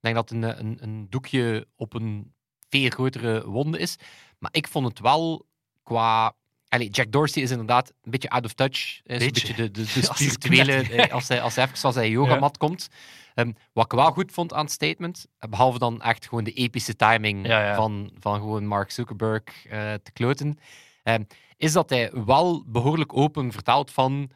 denk 0.00 0.14
dat 0.14 0.30
een, 0.30 0.42
een, 0.42 0.78
een 0.80 1.06
doekje 1.10 1.66
op 1.76 1.94
een 1.94 2.34
veel 2.68 2.88
grotere 2.90 3.46
wonde 3.46 3.78
is. 3.78 3.96
Maar 4.38 4.50
ik 4.54 4.68
vond 4.68 4.86
het 4.88 5.00
wel 5.00 5.46
qua. 5.82 6.34
Allee, 6.76 6.90
Jack 6.90 7.12
Dorsey 7.12 7.42
is 7.42 7.50
inderdaad 7.50 7.92
een 8.02 8.10
beetje 8.10 8.28
out 8.30 8.44
of 8.44 8.52
touch. 8.52 9.00
Een 9.04 9.18
Beetje. 9.18 9.54
de, 9.54 9.70
de, 9.70 9.82
de 9.92 10.00
Ja, 10.00 10.08
als 10.08 10.18
hij 10.18 10.28
spirituele. 10.28 11.02
eh, 11.02 11.12
als, 11.12 11.28
hij, 11.28 11.40
als 11.40 11.54
hij 11.54 11.64
even 11.64 11.82
als 11.82 11.94
hij 11.94 12.10
yogamat 12.10 12.56
komt. 12.56 12.88
Ehm, 13.34 13.52
wat 13.72 13.84
ik 13.84 13.92
wel 13.92 14.10
goed 14.10 14.32
vond 14.32 14.52
aan 14.52 14.64
het 14.64 14.72
statement, 14.72 15.26
eh, 15.38 15.50
behalve 15.50 15.78
dan 15.78 16.02
echt 16.02 16.28
gewoon 16.28 16.44
de 16.44 16.52
epische 16.52 16.96
timing 16.96 17.46
Ja, 17.46 17.66
ja. 17.66 17.74
Van, 17.74 18.10
van 18.18 18.34
gewoon 18.34 18.66
Mark 18.66 18.90
Zuckerberg 18.90 19.42
eh, 19.66 19.94
te 19.94 20.12
kloten, 20.12 20.58
ehm, 21.02 21.22
is 21.56 21.72
dat 21.72 21.90
hij 21.90 22.10
wel 22.12 22.64
behoorlijk 22.66 23.16
open 23.16 23.52
vertelt 23.52 23.90
van 23.90 24.30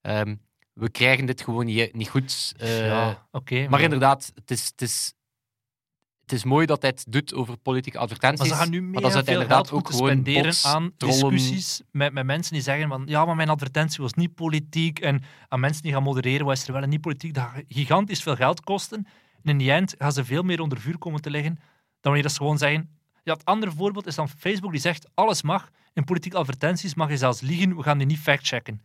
ehm, 0.00 0.34
we 0.72 0.90
krijgen 0.90 1.26
dit 1.26 1.42
gewoon 1.42 1.64
niet, 1.66 1.94
niet 1.94 2.08
goed. 2.08 2.52
ja, 2.56 3.26
oké. 3.30 3.66
maar 3.68 3.80
inderdaad, 3.80 4.32
het 4.34 4.50
is, 4.50 4.66
het 4.66 4.82
is 4.82 5.12
het 6.24 6.32
is 6.32 6.44
mooi 6.44 6.66
dat 6.66 6.82
hij 6.82 6.90
het 6.90 7.04
doet 7.08 7.34
over 7.34 7.56
politieke 7.56 7.98
advertenties. 7.98 8.48
Maar 8.48 8.56
ze 8.56 8.62
gaan 8.62 8.70
nu 8.70 8.82
maar 8.82 8.90
meer 8.90 9.00
dat 9.00 9.12
veel 9.12 9.32
inderdaad 9.32 9.68
geld 9.68 9.80
ook 9.80 9.92
spenderen 9.92 10.54
aan 10.62 10.92
discussies 10.96 11.82
met, 11.90 12.12
met 12.12 12.24
mensen 12.24 12.52
die 12.52 12.62
zeggen 12.62 12.88
van 12.88 13.02
ja, 13.06 13.24
maar 13.24 13.36
mijn 13.36 13.48
advertentie 13.48 14.02
was 14.02 14.12
niet 14.14 14.34
politiek 14.34 14.98
en 14.98 15.22
aan 15.48 15.60
mensen 15.60 15.82
die 15.82 15.92
gaan 15.92 16.02
modereren 16.02 16.46
was 16.46 16.66
er 16.66 16.72
wel 16.72 16.82
en 16.82 16.88
niet 16.88 17.00
politiek. 17.00 17.34
Dat 17.34 17.44
gaat 17.44 17.64
gigantisch 17.68 18.22
veel 18.22 18.36
geld 18.36 18.60
kosten. 18.60 19.06
En 19.42 19.50
in 19.50 19.58
die 19.58 19.70
eind 19.70 19.94
gaan 19.98 20.12
ze 20.12 20.24
veel 20.24 20.42
meer 20.42 20.60
onder 20.60 20.80
vuur 20.80 20.98
komen 20.98 21.20
te 21.20 21.30
liggen 21.30 21.54
dan 21.54 21.62
wanneer 22.00 22.22
dat 22.22 22.32
ze 22.32 22.38
gewoon 22.38 22.58
zeggen... 22.58 22.88
Ja, 23.22 23.32
het 23.32 23.44
andere 23.44 23.72
voorbeeld 23.72 24.06
is 24.06 24.14
dan 24.14 24.28
Facebook 24.28 24.72
die 24.72 24.80
zegt 24.80 25.08
alles 25.14 25.42
mag. 25.42 25.70
In 25.92 26.04
politieke 26.04 26.36
advertenties 26.36 26.94
mag 26.94 27.10
je 27.10 27.16
zelfs 27.16 27.40
liegen, 27.40 27.76
we 27.76 27.82
gaan 27.82 27.98
die 27.98 28.06
niet 28.06 28.18
factchecken. 28.18 28.82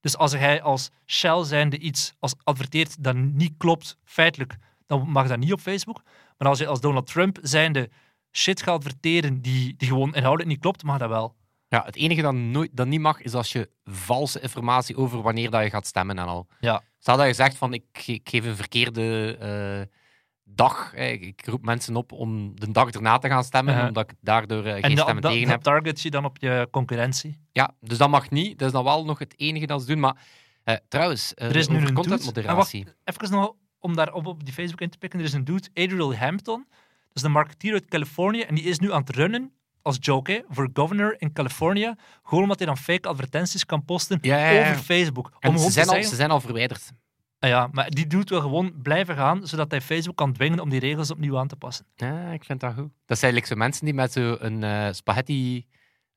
Dus 0.00 0.16
als 0.16 0.32
jij 0.32 0.62
als 0.62 0.90
Shell 1.06 1.44
zijnde 1.44 1.78
iets 1.78 2.14
als 2.18 2.34
adverteert 2.42 3.04
dat 3.04 3.16
niet 3.16 3.54
klopt, 3.56 3.96
feitelijk, 4.04 4.56
dan 4.88 5.10
mag 5.10 5.28
dat 5.28 5.38
niet 5.38 5.52
op 5.52 5.60
Facebook. 5.60 6.02
Maar 6.38 6.48
als 6.48 6.58
je 6.58 6.66
als 6.66 6.80
Donald 6.80 7.06
Trump 7.06 7.38
zijnde 7.42 7.90
shit 8.32 8.62
gaat 8.62 8.74
adverteren 8.74 9.40
die, 9.42 9.74
die 9.76 9.88
gewoon 9.88 10.14
inhoudelijk 10.14 10.48
niet 10.48 10.60
klopt, 10.60 10.82
mag 10.82 10.98
dat 10.98 11.08
wel. 11.08 11.36
Ja, 11.68 11.82
het 11.84 11.96
enige 11.96 12.22
dat, 12.22 12.34
nooit, 12.34 12.70
dat 12.72 12.86
niet 12.86 13.00
mag, 13.00 13.20
is 13.20 13.34
als 13.34 13.52
je 13.52 13.70
valse 13.84 14.40
informatie 14.40 14.96
over 14.96 15.22
wanneer 15.22 15.50
dat 15.50 15.62
je 15.62 15.70
gaat 15.70 15.86
stemmen 15.86 16.18
en 16.18 16.26
al. 16.26 16.46
Ja. 16.60 16.82
Stel 16.98 17.16
dat 17.16 17.26
je 17.26 17.32
zegt 17.32 17.56
van, 17.56 17.72
ik, 17.72 18.02
ik 18.06 18.28
geef 18.28 18.44
een 18.44 18.56
verkeerde 18.56 19.36
eh, 19.40 19.96
dag, 20.44 20.94
ik 20.94 21.46
roep 21.46 21.64
mensen 21.64 21.96
op 21.96 22.12
om 22.12 22.60
de 22.60 22.70
dag 22.72 22.90
erna 22.90 23.18
te 23.18 23.28
gaan 23.28 23.44
stemmen, 23.44 23.74
Ja. 23.74 23.86
omdat 23.88 24.10
ik 24.10 24.16
daardoor 24.20 24.64
eh, 24.64 24.74
En 24.74 24.82
geen 24.82 24.98
stemmen 24.98 25.22
tegen 25.22 25.48
heb. 25.48 25.62
target 25.62 26.00
je 26.00 26.10
dan 26.10 26.24
op 26.24 26.36
je 26.38 26.68
concurrentie. 26.70 27.40
Ja, 27.52 27.74
dus 27.80 27.98
dat 27.98 28.08
mag 28.08 28.30
niet. 28.30 28.58
Dat 28.58 28.66
is 28.66 28.72
dan 28.72 28.84
wel 28.84 29.04
nog 29.04 29.18
het 29.18 29.34
enige 29.36 29.66
dat 29.66 29.80
ze 29.80 29.86
doen. 29.86 30.00
Maar 30.00 30.26
eh, 30.64 30.74
trouwens, 30.88 31.32
Er 31.34 31.56
is 31.56 31.68
nu 31.68 31.76
een 31.76 31.94
contentmoderatie. 31.94 32.86
Even 33.04 33.30
nog 33.30 33.54
om 33.80 33.96
daar 33.96 34.12
op, 34.12 34.44
die 34.44 34.54
Facebook 34.54 34.80
in 34.80 34.90
te 34.90 34.98
pikken. 34.98 35.18
Er 35.18 35.24
is 35.24 35.32
een 35.32 35.44
dude, 35.44 35.68
Adriel 35.74 36.14
Hampton. 36.16 36.66
Dat 36.68 37.16
is 37.16 37.22
een 37.22 37.30
marketeer 37.30 37.72
uit 37.72 37.86
Californië. 37.86 38.40
En 38.40 38.54
die 38.54 38.64
is 38.64 38.78
nu 38.78 38.92
aan 38.92 39.00
het 39.00 39.10
runnen 39.10 39.52
als 39.82 39.96
joke 40.00 40.32
hè, 40.32 40.40
voor 40.48 40.70
governor 40.72 41.14
in 41.18 41.32
Californië. 41.32 41.94
Gewoon 42.22 42.42
omdat 42.42 42.58
hij 42.58 42.66
dan 42.66 42.76
fake 42.76 43.08
advertenties 43.08 43.64
kan 43.66 43.84
posten 43.84 44.18
Ja, 44.20 44.36
ja, 44.38 44.50
ja. 44.50 44.70
over 44.70 44.82
Facebook. 44.82 45.26
Om 45.26 45.32
En 45.40 45.58
ze 45.58 45.70
zijn, 45.70 45.86
al, 45.86 45.92
zeggen, 45.92 46.10
ze 46.10 46.16
zijn 46.16 46.30
al 46.30 46.40
verwijderd. 46.40 46.90
Ah 47.38 47.50
ja, 47.50 47.68
maar 47.72 47.90
die 47.90 48.06
dude 48.06 48.24
wil 48.28 48.40
gewoon 48.40 48.72
blijven 48.82 49.16
gaan, 49.16 49.46
zodat 49.46 49.70
hij 49.70 49.80
Facebook 49.80 50.16
kan 50.16 50.32
dwingen 50.32 50.60
om 50.60 50.68
die 50.68 50.80
regels 50.80 51.10
opnieuw 51.10 51.38
aan 51.38 51.48
te 51.48 51.56
passen. 51.56 51.86
Ja, 51.94 52.30
ik 52.30 52.44
vind 52.44 52.60
dat 52.60 52.74
goed. 52.74 52.90
Dat 53.06 53.18
zijn 53.18 53.32
eigenlijk 53.32 53.46
zo 53.46 53.54
mensen 53.56 53.84
die 53.84 53.94
met 53.94 54.12
zo'n 54.12 54.62
eh 54.62 54.92
spaghetti, 54.92 55.66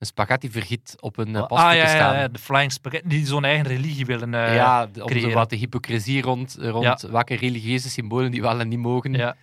een 0.02 0.08
spaghetti 0.08 0.50
vergiet 0.52 0.96
op 1.00 1.18
een 1.18 1.30
uh, 1.30 1.42
ah 1.42 1.58
ja, 1.60 1.74
ja, 1.74 2.20
ja, 2.20 2.28
de 2.28 2.40
flying 2.40 2.72
spaghetti, 2.72 3.08
die 3.10 3.26
zo'n 3.26 3.44
eigen 3.44 3.66
religie 3.66 4.06
willen. 4.06 4.34
eh, 4.34 4.56
ja, 4.56 4.86
de- 4.86 5.04
om 5.04 5.34
wat 5.34 5.50
de 5.50 5.56
hypocrisie 5.56 6.22
rond, 6.22 6.56
rond 6.60 7.02
welke 7.02 7.36
religieuze 7.36 7.90
symbolen 7.90 8.32
die 8.32 8.42
wel 8.42 8.60
en 8.60 8.68
niet 8.68 8.80
mogen. 8.80 9.14
ja. 9.14 9.36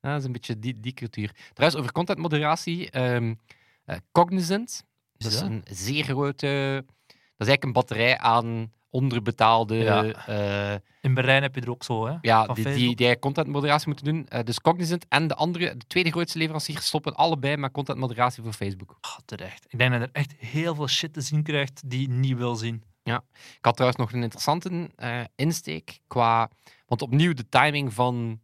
Ja, 0.00 0.12
dat 0.12 0.20
is 0.20 0.26
een 0.26 0.32
beetje 0.32 0.58
die, 0.58 0.80
die 0.80 0.92
cultuur. 0.92 1.30
Trouwens, 1.52 1.80
over 1.80 1.92
contentmoderatie. 1.92 2.90
ehm 2.90 3.34
eh, 3.84 3.96
Cognizant, 4.12 4.84
dat 5.16 5.32
is 5.32 5.40
een 5.40 5.64
zeer 5.70 6.04
grote... 6.04 6.82
Dat 7.06 7.46
is 7.46 7.52
eigenlijk 7.52 7.64
een 7.64 7.72
batterij 7.72 8.18
aan 8.18 8.72
onderbetaalde... 8.96 9.74
Ja. 9.74 10.04
eh, 10.72 10.78
In 11.00 11.14
Berlijn 11.14 11.42
heb 11.42 11.54
je 11.54 11.60
er 11.60 11.70
ook 11.70 11.84
zo, 11.84 12.06
hè? 12.06 12.16
ja, 12.20 12.46
die, 12.46 12.64
die, 12.74 12.96
die 12.96 13.18
contentmoderatie 13.18 13.86
moeten 13.86 14.04
doen. 14.04 14.26
Eh, 14.28 14.44
dus 14.44 14.60
Cognizant 14.60 15.06
en 15.08 15.26
de 15.26 15.34
andere, 15.34 15.76
de 15.76 15.86
tweede 15.86 16.10
grootste 16.10 16.38
leverancier, 16.38 16.78
stoppen 16.78 17.14
allebei 17.14 17.56
met 17.56 17.72
contentmoderatie 17.72 18.42
voor 18.42 18.52
Facebook. 18.52 18.96
Ah, 19.00 19.16
terecht. 19.24 19.66
Ik 19.68 19.78
denk 19.78 19.92
dat 19.92 20.00
er 20.00 20.08
echt 20.12 20.34
heel 20.38 20.74
veel 20.74 20.88
shit 20.88 21.12
te 21.12 21.20
zien 21.20 21.42
krijgt 21.42 21.82
die 21.90 22.00
je 22.00 22.08
niet 22.08 22.36
wil 22.36 22.56
zien. 22.56 22.82
Ik 23.56 23.64
had 23.64 23.74
trouwens 23.74 24.00
nog 24.00 24.12
een 24.12 24.22
interessante 24.22 24.90
eh, 24.96 25.20
insteek 25.34 25.98
qua... 26.06 26.50
Want 26.86 27.02
opnieuw 27.02 27.32
de 27.32 27.48
timing 27.48 27.94
van, 27.94 28.40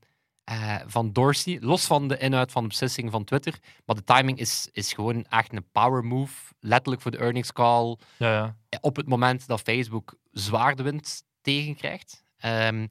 van 0.87 1.13
Dorsey, 1.13 1.59
los 1.61 1.87
van 1.87 2.09
de 2.09 2.19
inhoud 2.19 2.53
van 2.53 2.63
de 2.63 2.69
beslissing 2.69 3.11
van 3.11 3.25
Twitter, 3.25 3.59
maar 3.85 3.97
de 3.97 4.05
timing 4.05 4.39
is, 4.39 4.69
is 4.73 4.93
gewoon 4.93 5.25
echt 5.25 5.53
een 5.53 5.67
power 5.73 6.05
move. 6.05 6.35
Letterlijk 6.61 7.03
voor 7.03 7.11
de 7.11 7.19
earnings 7.19 7.53
call. 7.53 7.97
Ja, 8.17 8.33
ja. 8.69 8.79
op 8.81 8.97
het 8.97 9.09
moment 9.09 9.47
dat 9.47 9.61
Facebook 9.61 10.15
zwaar 10.33 10.77
de 10.77 10.83
wind 10.83 11.25
tegenkrijgt. 11.41 12.25
Ehm, 12.37 12.87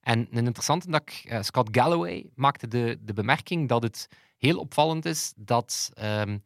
en 0.00 0.28
een 0.30 0.46
interessante 0.46 0.90
dat 0.90 1.00
ik, 1.00 1.30
eh, 1.30 1.42
Scott 1.42 1.76
Galloway 1.76 2.30
maakte 2.34 2.68
de, 2.68 2.98
de 3.00 3.12
bemerking 3.12 3.68
dat 3.68 3.82
het 3.82 4.08
heel 4.38 4.58
opvallend 4.58 5.04
is 5.04 5.32
dat 5.36 5.90
ehm, 5.94 6.38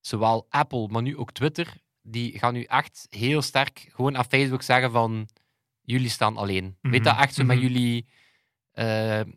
zowel 0.00 0.46
Apple, 0.48 0.88
maar 0.88 1.02
nu 1.02 1.16
ook 1.16 1.32
Twitter, 1.32 1.76
die 2.02 2.38
gaan 2.38 2.52
nu 2.52 2.62
echt 2.62 3.06
heel 3.10 3.42
sterk 3.42 3.88
gewoon 3.94 4.16
aan 4.16 4.24
Facebook 4.24 4.62
zeggen 4.62 4.90
van 4.90 5.28
jullie 5.82 6.08
staan 6.08 6.36
alleen. 6.36 6.76
Mhm, 6.80 6.92
Weet 6.92 7.04
dat 7.04 7.18
echt 7.18 7.34
zo 7.34 7.44
met 7.44 7.56
mhm. 7.56 7.66
jullie 7.66 8.06
eh, 8.80 8.86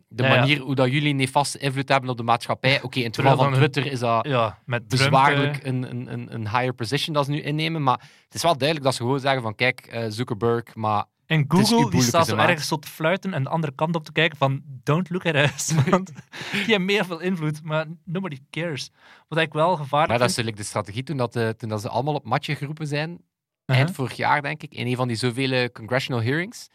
de 0.08 0.22
Ja, 0.22 0.28
ja. 0.28 0.38
manier 0.38 0.58
hoe 0.58 0.74
dat 0.74 0.90
jullie 0.90 1.14
nefaste 1.14 1.58
invloed 1.58 1.88
hebben 1.88 2.10
op 2.10 2.16
de 2.16 2.22
maatschappij. 2.22 2.82
Oké, 2.82 2.98
in 2.98 3.04
het 3.04 3.16
geval 3.16 3.36
van 3.36 3.52
Twitter 3.52 3.86
is 3.86 3.98
dat 3.98 4.26
ja 4.26 4.58
met 4.64 4.88
bezwaarlijk 4.88 5.56
eh, 5.56 5.72
een, 5.72 6.12
een, 6.12 6.34
een, 6.34 6.48
higher 6.48 6.74
position 6.74 7.14
dat 7.14 7.24
ze 7.24 7.30
nu 7.30 7.40
innemen. 7.40 7.82
Maar 7.82 7.98
het 8.24 8.34
is 8.34 8.42
wel 8.42 8.56
duidelijk 8.56 8.86
dat 8.86 8.94
ze 8.94 9.02
gewoon 9.02 9.20
zeggen 9.20 9.42
van 9.42 9.54
kijk, 9.54 9.80
eh, 9.80 10.04
Zuckerberg, 10.08 10.74
maar 10.74 11.04
En 11.26 11.44
Google 11.48 11.90
die 11.90 12.02
staat 12.02 12.26
zo 12.26 12.36
ergens 12.36 12.68
zo 12.68 12.76
te 12.76 12.88
fluiten 12.88 13.34
en 13.34 13.42
de 13.42 13.48
andere 13.48 13.72
kant 13.74 13.94
op 13.94 14.04
te 14.04 14.12
kijken 14.12 14.38
van 14.38 14.62
don't 14.64 15.10
look 15.10 15.26
at 15.26 15.34
us. 15.34 15.72
Want 15.90 16.12
die 16.52 16.60
hebben 16.60 16.84
meer 16.84 17.04
veel 17.04 17.20
invloed, 17.20 17.62
maar 17.62 17.86
nobody 18.04 18.38
cares. 18.50 18.90
Wat 19.28 19.38
ik 19.38 19.52
wel 19.52 19.76
gevaarlijk 19.76 20.08
Maar 20.10 20.18
dat 20.18 20.28
is 20.28 20.36
natuurlijk 20.36 20.62
de 20.62 20.68
strategie 20.68 21.02
toen, 21.02 21.16
dat, 21.16 21.58
toen 21.58 21.68
dat 21.68 21.80
ze 21.80 21.88
allemaal 21.88 22.14
op 22.14 22.24
matje 22.24 22.54
geroepen 22.54 22.86
zijn. 22.86 23.10
Uh-huh. 23.10 23.84
Eind 23.84 23.90
vorig 23.90 24.16
jaar, 24.16 24.42
denk 24.42 24.62
ik, 24.62 24.74
in 24.74 24.86
een 24.86 24.96
van 24.96 25.08
die 25.08 25.16
zoveel 25.16 25.70
congressional 25.70 26.22
hearings. 26.22 26.68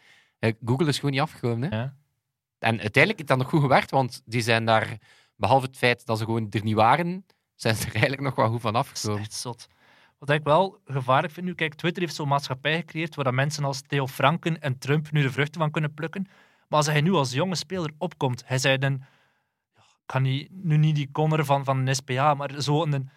Google 0.65 0.87
is 0.87 0.95
gewoon 0.95 1.11
niet 1.11 1.21
afgekomen. 1.21 1.71
Hè? 1.71 1.77
Ja. 1.77 1.97
En 2.59 2.79
uiteindelijk 2.79 3.17
heeft 3.17 3.27
dat 3.27 3.37
nog 3.37 3.49
goed 3.49 3.61
gewerkt, 3.61 3.91
want 3.91 4.21
die 4.25 4.41
zijn 4.41 4.65
daar, 4.65 4.97
behalve 5.35 5.65
het 5.65 5.77
feit 5.77 6.05
dat 6.05 6.17
ze 6.17 6.23
gewoon 6.23 6.47
er 6.49 6.63
niet 6.63 6.75
waren, 6.75 7.25
zijn 7.55 7.75
ze 7.75 7.85
er 7.85 7.91
eigenlijk 7.91 8.21
nog 8.21 8.35
wel 8.35 8.49
goed 8.49 8.61
van 8.61 8.73
is 8.73 8.79
afgekomen. 8.79 9.21
echt 9.21 9.33
zot. 9.33 9.67
Wat 10.17 10.29
ik 10.29 10.43
wel 10.43 10.79
gevaarlijk 10.85 11.33
vind 11.33 11.45
nu, 11.45 11.53
kijk, 11.53 11.73
Twitter 11.73 12.01
heeft 12.01 12.15
zo'n 12.15 12.27
maatschappij 12.27 12.75
gecreëerd 12.75 13.15
waar 13.15 13.25
dat 13.25 13.33
mensen 13.33 13.63
als 13.63 13.81
Theo 13.81 14.07
Franken 14.07 14.61
en 14.61 14.77
Trump 14.77 15.11
nu 15.11 15.21
de 15.21 15.31
vruchten 15.31 15.61
van 15.61 15.71
kunnen 15.71 15.93
plukken. 15.93 16.27
Maar 16.67 16.77
als 16.77 16.87
hij 16.87 17.01
nu 17.01 17.13
als 17.13 17.33
jonge 17.33 17.55
speler 17.55 17.91
opkomt, 17.97 18.43
hij 18.45 18.57
zei 18.57 18.77
dan, 18.77 18.93
ik 19.75 19.83
kan 20.05 20.21
niet, 20.21 20.49
nu 20.51 20.77
niet 20.77 20.95
die 20.95 21.11
Connor 21.11 21.45
van, 21.45 21.65
van 21.65 21.87
een 21.87 21.95
SPA, 21.95 22.33
maar 22.33 22.61
zo 22.61 22.83
een, 22.83 23.09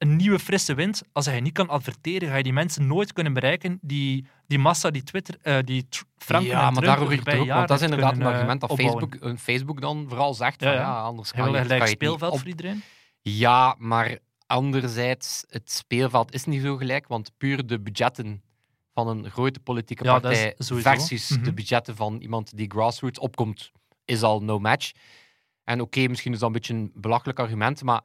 een 0.00 0.16
nieuwe 0.16 0.38
frisse 0.38 0.74
wind. 0.74 1.02
Als 1.12 1.26
hij 1.26 1.40
niet 1.40 1.52
kan 1.52 1.68
adverteren, 1.68 2.28
ga 2.28 2.36
je 2.36 2.42
die 2.42 2.52
mensen 2.52 2.86
nooit 2.86 3.12
kunnen 3.12 3.32
bereiken, 3.32 3.78
die, 3.82 4.26
die 4.46 4.58
massa 4.58 4.90
die 4.90 5.02
Twitter, 5.02 5.34
eh, 5.42 5.58
die 5.64 5.86
Franken 6.16 6.48
ja, 6.48 6.56
maar 6.60 6.70
Trump 6.72 6.84
daar 6.86 6.96
de 6.98 7.02
hoor 7.04 7.12
ik 7.12 7.40
ook, 7.40 7.48
want 7.48 7.68
dat 7.68 7.76
is 7.78 7.84
inderdaad 7.84 8.08
een 8.10 8.14
kunnen, 8.16 8.32
eh, 8.32 8.38
argument 8.38 8.60
dat 8.60 8.70
opbouwen. 8.70 9.00
Facebook, 9.00 9.30
eh, 9.30 9.36
Facebook 9.36 9.80
dan 9.80 10.04
vooral 10.08 10.34
zegt 10.34 10.60
Ja, 10.60 10.66
van 10.66 10.76
ja. 10.76 11.00
anders 11.00 11.32
kan 11.32 11.40
je, 11.40 11.46
een 11.48 11.54
kan 11.54 11.62
gelijk 11.62 11.82
je 11.82 11.88
speelveld 11.88 12.32
op- 12.32 12.38
voor 12.38 12.48
iedereen. 12.48 12.82
Ja, 13.22 13.74
maar 13.78 14.18
anderzijds, 14.46 15.44
het 15.48 15.70
speelveld 15.70 16.34
is 16.34 16.44
niet 16.44 16.62
zo 16.62 16.76
gelijk, 16.76 17.06
want 17.08 17.30
puur 17.36 17.66
de 17.66 17.80
budgetten 17.80 18.42
van 18.94 19.08
een 19.08 19.30
grote 19.30 19.60
politieke 19.60 20.04
Ja, 20.04 20.10
partij 20.12 20.54
versus 20.58 21.28
de 21.28 21.38
Mhm. 21.38 21.54
budgetten 21.54 21.96
van 21.96 22.18
iemand 22.20 22.56
die 22.56 22.70
grassroots 22.70 23.18
opkomt, 23.18 23.70
is 24.04 24.22
al 24.22 24.40
no 24.42 24.58
match. 24.58 24.90
En 25.64 25.80
oké, 25.80 26.06
misschien 26.08 26.32
is 26.32 26.38
dat 26.38 26.46
een 26.48 26.54
beetje 26.54 26.74
een 26.74 26.90
belachelijk 26.94 27.38
argument, 27.38 27.82
maar 27.82 28.02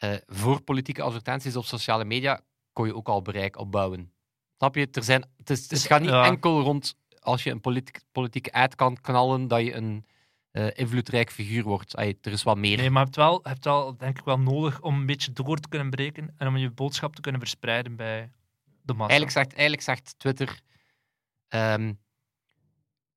eh, 0.00 0.14
voor 0.26 0.62
politieke 0.62 1.02
advertenties 1.02 1.56
op 1.56 1.64
sociale 1.64 2.04
media 2.04 2.40
kon 2.72 2.86
je 2.86 2.94
ook 2.94 3.08
al 3.08 3.22
bereik 3.22 3.58
opbouwen. 3.58 4.12
Snap 4.56 4.74
je? 4.74 4.88
Er 4.92 5.02
zijn, 5.02 5.24
het, 5.36 5.50
is, 5.50 5.60
het 5.60 5.68
Dus, 5.68 5.86
gaat 5.86 6.00
niet 6.00 6.10
ja. 6.10 6.24
enkel 6.24 6.60
rond 6.60 6.96
als 7.18 7.42
je 7.42 7.50
een 7.50 7.60
politiek, 7.60 8.00
politieke 8.12 8.52
ad 8.52 8.74
kan 8.74 9.00
knallen, 9.00 9.48
dat 9.48 9.60
je 9.60 9.74
een 9.74 10.06
eh, 10.50 10.66
invloedrijk 10.74 11.30
figuur 11.30 11.62
wordt. 11.62 11.96
Ay, 11.96 12.18
er 12.20 12.32
is 12.32 12.42
wat 12.42 12.56
meer. 12.56 12.76
Nee, 12.76 12.90
maar 12.90 12.98
je 12.98 13.04
hebt 13.04 13.16
wel, 13.16 13.40
hebt 13.42 13.64
wel, 13.64 13.96
denk 13.96 14.18
ik, 14.18 14.24
wel 14.24 14.38
nodig 14.38 14.80
om 14.80 14.94
een 14.94 15.06
beetje 15.06 15.32
door 15.32 15.58
te 15.58 15.68
kunnen 15.68 15.90
breken 15.90 16.34
en 16.36 16.46
om 16.46 16.56
je 16.56 16.70
boodschap 16.70 17.14
te 17.14 17.20
kunnen 17.20 17.40
verspreiden 17.40 17.96
bij 17.96 18.30
de 18.82 18.92
massa. 18.92 19.08
Eigenlijk 19.08 19.30
zegt, 19.30 19.52
eigenlijk 19.52 19.82
zegt 19.82 20.14
Twitter: 20.18 20.60
ehm, 21.48 21.92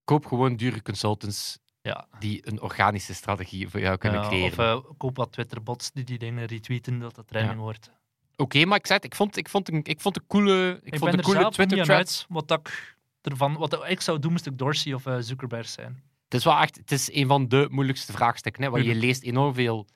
koop 0.03 0.25
gewoon 0.25 0.55
dure 0.55 0.81
consultants 0.81 1.59
ja. 1.83 2.07
die 2.19 2.47
een 2.47 2.61
organische 2.61 3.13
strategie 3.13 3.69
voor 3.69 3.79
jou 3.79 3.97
kunnen 3.97 4.21
Ja, 4.21 4.27
creëren. 4.27 4.77
Of 4.77 4.85
eh, 4.85 4.91
koop 4.97 5.17
wat 5.17 5.31
Twitter-bots 5.31 5.91
die 5.91 6.03
die 6.03 6.17
dingen 6.17 6.45
retweeten, 6.45 6.99
dat 6.99 7.15
dat 7.15 7.27
trending 7.27 7.53
Ja. 7.55 7.59
wordt. 7.61 7.91
Oké, 8.35 8.65
maar 8.65 8.77
ik 8.77 8.85
zei 8.87 8.99
het, 9.01 9.07
ik 9.07 9.15
vond, 9.15 9.37
ik 9.37 9.49
vond, 9.49 9.71
een, 9.71 9.79
ik 9.83 10.01
vond 10.01 10.15
een 10.15 10.27
coole, 10.27 10.79
ik 10.83 10.93
Ik, 10.93 10.99
vond 10.99 11.13
een 11.13 11.21
coole 11.21 11.49
Twitter 11.49 11.83
thread. 11.83 12.25
wat 12.29 12.51
ik 12.51 12.97
ervan, 13.21 13.53
wat 13.57 13.89
ik 13.89 14.01
zou 14.01 14.19
doen, 14.19 14.31
moest 14.31 14.45
ik 14.45 14.57
Dorsey 14.57 14.93
of 14.93 15.05
eh, 15.05 15.15
Zuckerberg 15.19 15.67
zijn. 15.69 16.03
Het 16.23 16.33
is 16.33 16.43
wel 16.43 16.57
echt, 16.57 16.75
het 16.77 16.91
is 16.91 17.13
een 17.13 17.27
van 17.27 17.47
de 17.47 17.67
moeilijkste 17.71 18.11
vraagstukken. 18.11 18.63
Hè, 18.63 18.69
want 18.69 18.83
je 18.85 18.89
Mhm. 18.91 18.99
leest 18.99 19.23
enorm 19.23 19.53
veel 19.53 19.87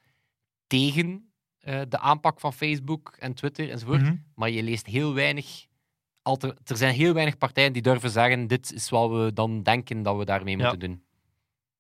tegen 0.68 1.32
eh, 1.60 1.82
de 1.90 2.00
aanpak 2.00 2.40
van 2.40 2.54
Facebook 2.54 3.16
en 3.20 3.34
Twitter 3.34 3.70
enzovoort. 3.72 4.02
Mhm. 4.02 4.16
Maar 4.36 4.50
je 4.50 4.64
leest 4.64 4.86
heel 4.86 5.14
weinig. 5.14 5.66
Alter, 6.22 6.58
er 6.64 6.78
zijn 6.78 6.94
heel 6.96 7.14
weinig 7.14 7.38
partijen 7.38 7.74
die 7.74 7.82
durven 7.82 8.10
zeggen: 8.10 8.48
dit 8.48 8.74
is 8.74 8.90
wat 8.90 9.10
we 9.10 9.34
dan 9.34 9.64
denken 9.64 10.04
dat 10.04 10.18
we 10.18 10.26
daarmee 10.26 10.58
Ja. 10.58 10.62
moeten 10.70 10.80
doen. 10.90 11.04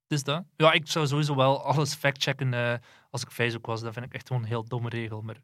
Is 0.07 0.23
dat. 0.23 0.43
Ja, 0.55 0.71
ik 0.71 0.87
zou 0.87 1.07
sowieso 1.07 1.35
wel 1.35 1.63
alles 1.63 1.93
factchecken 1.95 2.53
eh 2.53 2.73
als 3.09 3.21
ik 3.21 3.29
Facebook 3.31 3.65
was. 3.65 3.81
Dat 3.81 3.93
vind 3.93 4.05
ik 4.05 4.13
echt 4.13 4.27
gewoon 4.27 4.41
een 4.41 4.47
heel 4.47 4.63
domme 4.63 4.89
regel. 4.89 5.21
Maar 5.21 5.35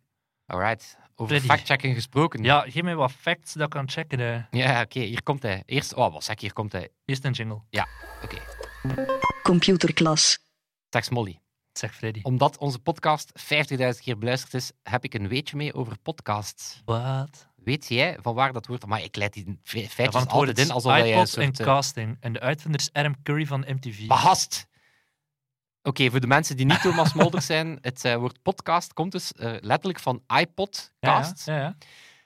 Alright. 0.45 0.97
Over 1.15 1.41
fact-checking 1.41 1.95
gesproken. 1.95 2.43
ja, 2.43 2.61
geef 2.67 2.83
mij 2.83 2.95
wat 2.95 3.11
facts 3.11 3.53
dat 3.53 3.63
ik 3.63 3.69
kan 3.69 3.89
checken. 3.89 4.19
eh. 4.19 4.43
Ja, 4.61 4.81
oké, 4.81 4.99
hier 4.99 5.23
komt 5.23 5.43
hij. 5.43 5.63
Eerst, 5.65 5.93
oh, 5.93 6.13
wat 6.13 6.23
zeg 6.23 6.35
ik, 6.35 6.41
hier 6.41 6.53
komt 6.53 6.71
hij. 6.71 6.89
Eerst 7.05 7.25
een 7.25 7.31
jingle. 7.31 7.61
Oké. 8.23 8.37
Computerklas. 9.43 10.37
Zeg 10.89 11.09
Molly. 11.09 11.39
Zeg 11.73 11.95
Freddy. 11.95 12.19
Omdat 12.23 12.57
onze 12.57 12.79
podcast 12.79 13.31
50.000 13.73 13.77
keer 13.99 14.17
beluisterd 14.17 14.53
is, 14.53 14.71
heb 14.83 15.03
ik 15.03 15.13
een 15.13 15.27
weetje 15.27 15.55
mee 15.55 15.73
over 15.73 15.97
podcasts. 16.01 16.81
Wat? 16.85 17.47
Weet 17.63 17.87
jij 17.89 18.17
van 18.21 18.35
waar 18.35 18.53
dat 18.53 18.65
woord... 18.67 18.85
Maar 18.85 19.03
ik 19.03 19.15
leid 19.15 19.33
die 19.33 19.59
fe- 19.63 19.77
Ja, 19.79 19.87
feitjes 19.87 20.07
van 20.11 20.21
het 20.21 20.31
altijd 20.31 20.59
in, 20.59 20.71
alsof 20.71 20.95
jij 20.95 21.11
iPod 21.11 21.29
soort... 21.29 21.45
en 21.45 21.51
eh, 21.53 21.65
casting. 21.73 22.17
En 22.19 22.33
de 22.33 22.39
uitvinder 22.39 22.79
is 22.79 22.89
Adam 22.93 23.15
Curry 23.23 23.45
van 23.45 23.65
MTV. 23.67 24.07
Behast! 24.07 24.67
Oké, 25.81 26.09
voor 26.09 26.19
de 26.19 26.27
mensen 26.27 26.57
die 26.57 26.65
niet 26.65 26.81
Thomas 26.81 27.13
Mulder 27.13 27.41
zijn, 27.41 27.77
het 27.81 28.05
eh, 28.05 28.15
woord 28.15 28.41
podcast 28.41 28.93
komt 28.93 29.11
dus 29.11 29.33
eh, 29.33 29.53
letterlijk 29.61 29.99
van 29.99 30.23
iPod, 30.39 30.91
Ja. 30.99 31.33
Ja, 31.45 31.75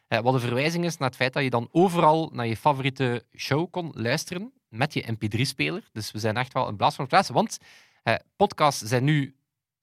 ja. 0.08 0.22
Wat 0.22 0.34
een 0.34 0.40
verwijzing 0.40 0.86
is 0.86 0.98
naar 0.98 1.08
het 1.08 1.18
feit 1.18 1.34
dat 1.34 1.44
je 1.44 1.50
dan 1.50 1.70
overal 1.72 2.30
naar 2.34 2.48
je 2.48 2.58
favoriete 2.58 3.26
show 3.36 3.72
kon 3.72 3.92
luisteren 3.94 4.54
met 4.70 4.94
je 4.94 5.16
mp3-speler. 5.16 5.90
Dus 5.92 6.12
we 6.12 6.20
zijn 6.20 6.38
echt 6.38 6.54
wel 6.54 6.68
een 6.68 6.76
blaas 6.76 6.96
van 6.96 7.06
het 7.06 7.14
plaats. 7.14 7.30
Want 7.30 7.58
podcasts 8.36 8.82
zijn 8.82 9.04
nu 9.04 9.36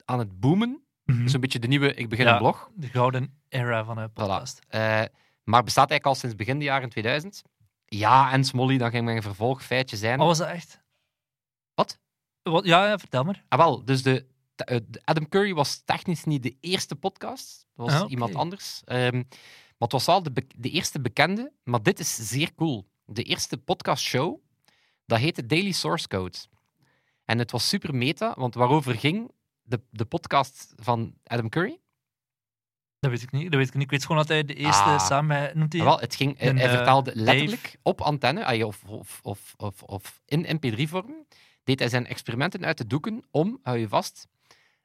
aan 0.05 0.19
het 0.19 0.39
boomen. 0.39 0.83
Dat 1.05 1.15
is 1.25 1.33
een 1.33 1.39
beetje 1.39 1.59
de 1.59 1.67
nieuwe 1.67 1.93
Ik 1.93 2.09
begin 2.09 2.25
Ja. 2.25 2.31
een 2.31 2.37
blog. 2.37 2.69
De 2.75 2.87
gouden 2.87 3.41
era 3.49 3.83
van 3.83 3.97
een 3.97 4.11
podcast. 4.13 4.59
Eh, 4.67 5.01
maar 5.45 5.63
bestaat 5.63 5.89
eigenlijk 5.89 6.05
al 6.05 6.21
sinds 6.21 6.35
begin 6.35 6.59
de 6.59 6.65
jaren 6.65 6.89
2000. 6.89 7.43
Ja, 7.85 8.31
en 8.31 8.43
Smolly, 8.43 8.77
dan 8.77 8.89
ging 8.91 9.05
mijn 9.05 9.21
vervolgfeitje 9.21 9.97
zijn. 9.97 10.19
Oh, 10.19 10.25
was 10.25 10.37
dat 10.37 10.47
echt? 10.47 10.83
Wat? 11.73 11.99
Wat? 12.41 12.65
Ja, 12.65 12.87
ja, 12.87 12.97
vertel 12.97 13.23
maar. 13.23 13.43
Ah, 13.47 13.59
wel, 13.59 13.85
dus 13.85 14.03
de, 14.03 14.25
de- 14.55 14.83
Adam 15.03 15.29
Curry 15.29 15.53
was 15.53 15.81
technisch 15.85 16.23
niet 16.23 16.43
de 16.43 16.57
eerste 16.59 16.95
podcast. 16.95 17.67
Dat 17.75 17.85
was 17.91 18.01
Ah, 18.01 18.11
iemand 18.11 18.35
anders. 18.35 18.81
Ehm, 18.85 19.15
maar 19.77 19.89
het 19.89 20.05
was 20.05 20.23
de, 20.23 20.31
be- 20.31 20.47
de 20.55 20.69
eerste 20.69 21.01
bekende. 21.01 21.51
Maar 21.63 21.83
dit 21.83 21.99
is 21.99 22.29
zeer 22.29 22.53
cool. 22.55 22.87
De 23.05 23.23
eerste 23.23 23.57
podcastshow, 23.57 24.39
dat 25.05 25.19
heette 25.19 25.45
Daily 25.45 25.71
Source 25.71 26.07
Code. 26.07 26.37
En 27.25 27.39
het 27.39 27.51
was 27.51 27.67
super 27.67 27.95
meta, 27.95 28.33
want 28.37 28.55
waarover 28.55 28.95
ging 28.95 29.31
de, 29.61 29.81
de 29.89 30.05
podcast 30.05 30.73
van 30.75 31.13
Adam 31.23 31.49
Curry? 31.49 31.79
Dat 33.09 33.19
weet 33.19 33.23
ik 33.23 33.31
niet. 33.31 33.51
Dat 33.51 33.59
weet 33.59 33.67
ik 33.67 33.73
niet. 33.73 33.83
Ik 33.83 33.89
weet 33.89 34.01
gewoon 34.01 34.17
dat 34.17 34.27
hij 34.27 34.45
de 34.45 34.53
eerste 34.53 34.83
Ah. 34.83 35.05
samen 35.05 35.51
noemt 35.57 35.73
hij. 35.73 35.81
Ah, 35.81 35.87
wel, 35.87 35.99
het 35.99 36.15
ging, 36.15 36.37
hij, 36.37 36.53
eh, 36.53 36.69
vertaalde 36.69 37.11
Dave. 37.13 37.23
letterlijk 37.25 37.77
op 37.81 38.01
antenne, 38.01 38.45
ah, 38.45 38.65
of, 38.65 38.83
of, 38.83 39.19
of, 39.23 39.53
of, 39.57 39.83
of 39.83 40.21
in 40.25 40.45
mp3-vorm, 40.59 41.25
deed 41.63 41.79
hij 41.79 41.89
zijn 41.89 42.07
experimenten 42.07 42.65
uit 42.65 42.77
de 42.77 42.87
doeken 42.87 43.23
om, 43.31 43.59
hou 43.63 43.77
je 43.77 43.87
vast, 43.87 44.27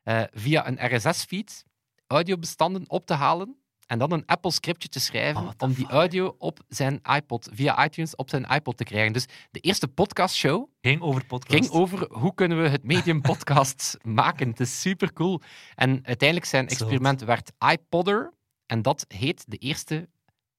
eh, 0.03 0.23
via 0.33 0.67
een 0.69 0.97
RSS-feed 0.97 1.65
audiobestanden 2.07 2.85
op 2.91 3.07
te 3.07 3.15
halen 3.15 3.57
en 3.91 3.99
dan 3.99 4.13
een 4.13 4.27
Apple-scriptje 4.27 4.89
te 4.89 5.01
schrijven 5.01 5.43
Oh, 5.43 5.49
the 5.49 5.65
om 5.65 5.73
die 5.73 5.85
fuck? 5.85 5.95
audio 5.95 6.35
op 6.39 6.61
zijn 6.69 7.01
iPod, 7.03 7.49
via 7.53 7.85
iTunes 7.85 8.17
op 8.17 8.31
zijn 8.31 8.45
iPod 8.45 8.77
te 8.77 8.85
krijgen. 8.85 9.13
Dus 9.13 9.27
de 9.51 9.61
eerste 9.61 9.89
podcastshow 9.89 10.69
ging 10.81 11.01
over 11.01 11.27
podcast. 11.27 11.53
ging 11.53 11.71
over 11.71 12.13
hoe 12.13 12.35
kunnen 12.35 12.63
we 12.63 12.69
het 12.69 12.85
medium 12.85 13.21
podcast 13.31 13.97
maken. 14.03 14.49
Het 14.49 14.61
is 14.61 14.81
super 14.81 15.13
cool. 15.13 15.41
En 15.75 16.01
uiteindelijk 16.07 16.49
zijn 16.49 16.69
experiment 16.69 17.21
werd 17.21 17.53
iPodder 17.73 18.33
en 18.67 18.83
dat 18.83 19.05
heet 19.09 19.45
de 19.47 19.57
eerste 19.57 20.09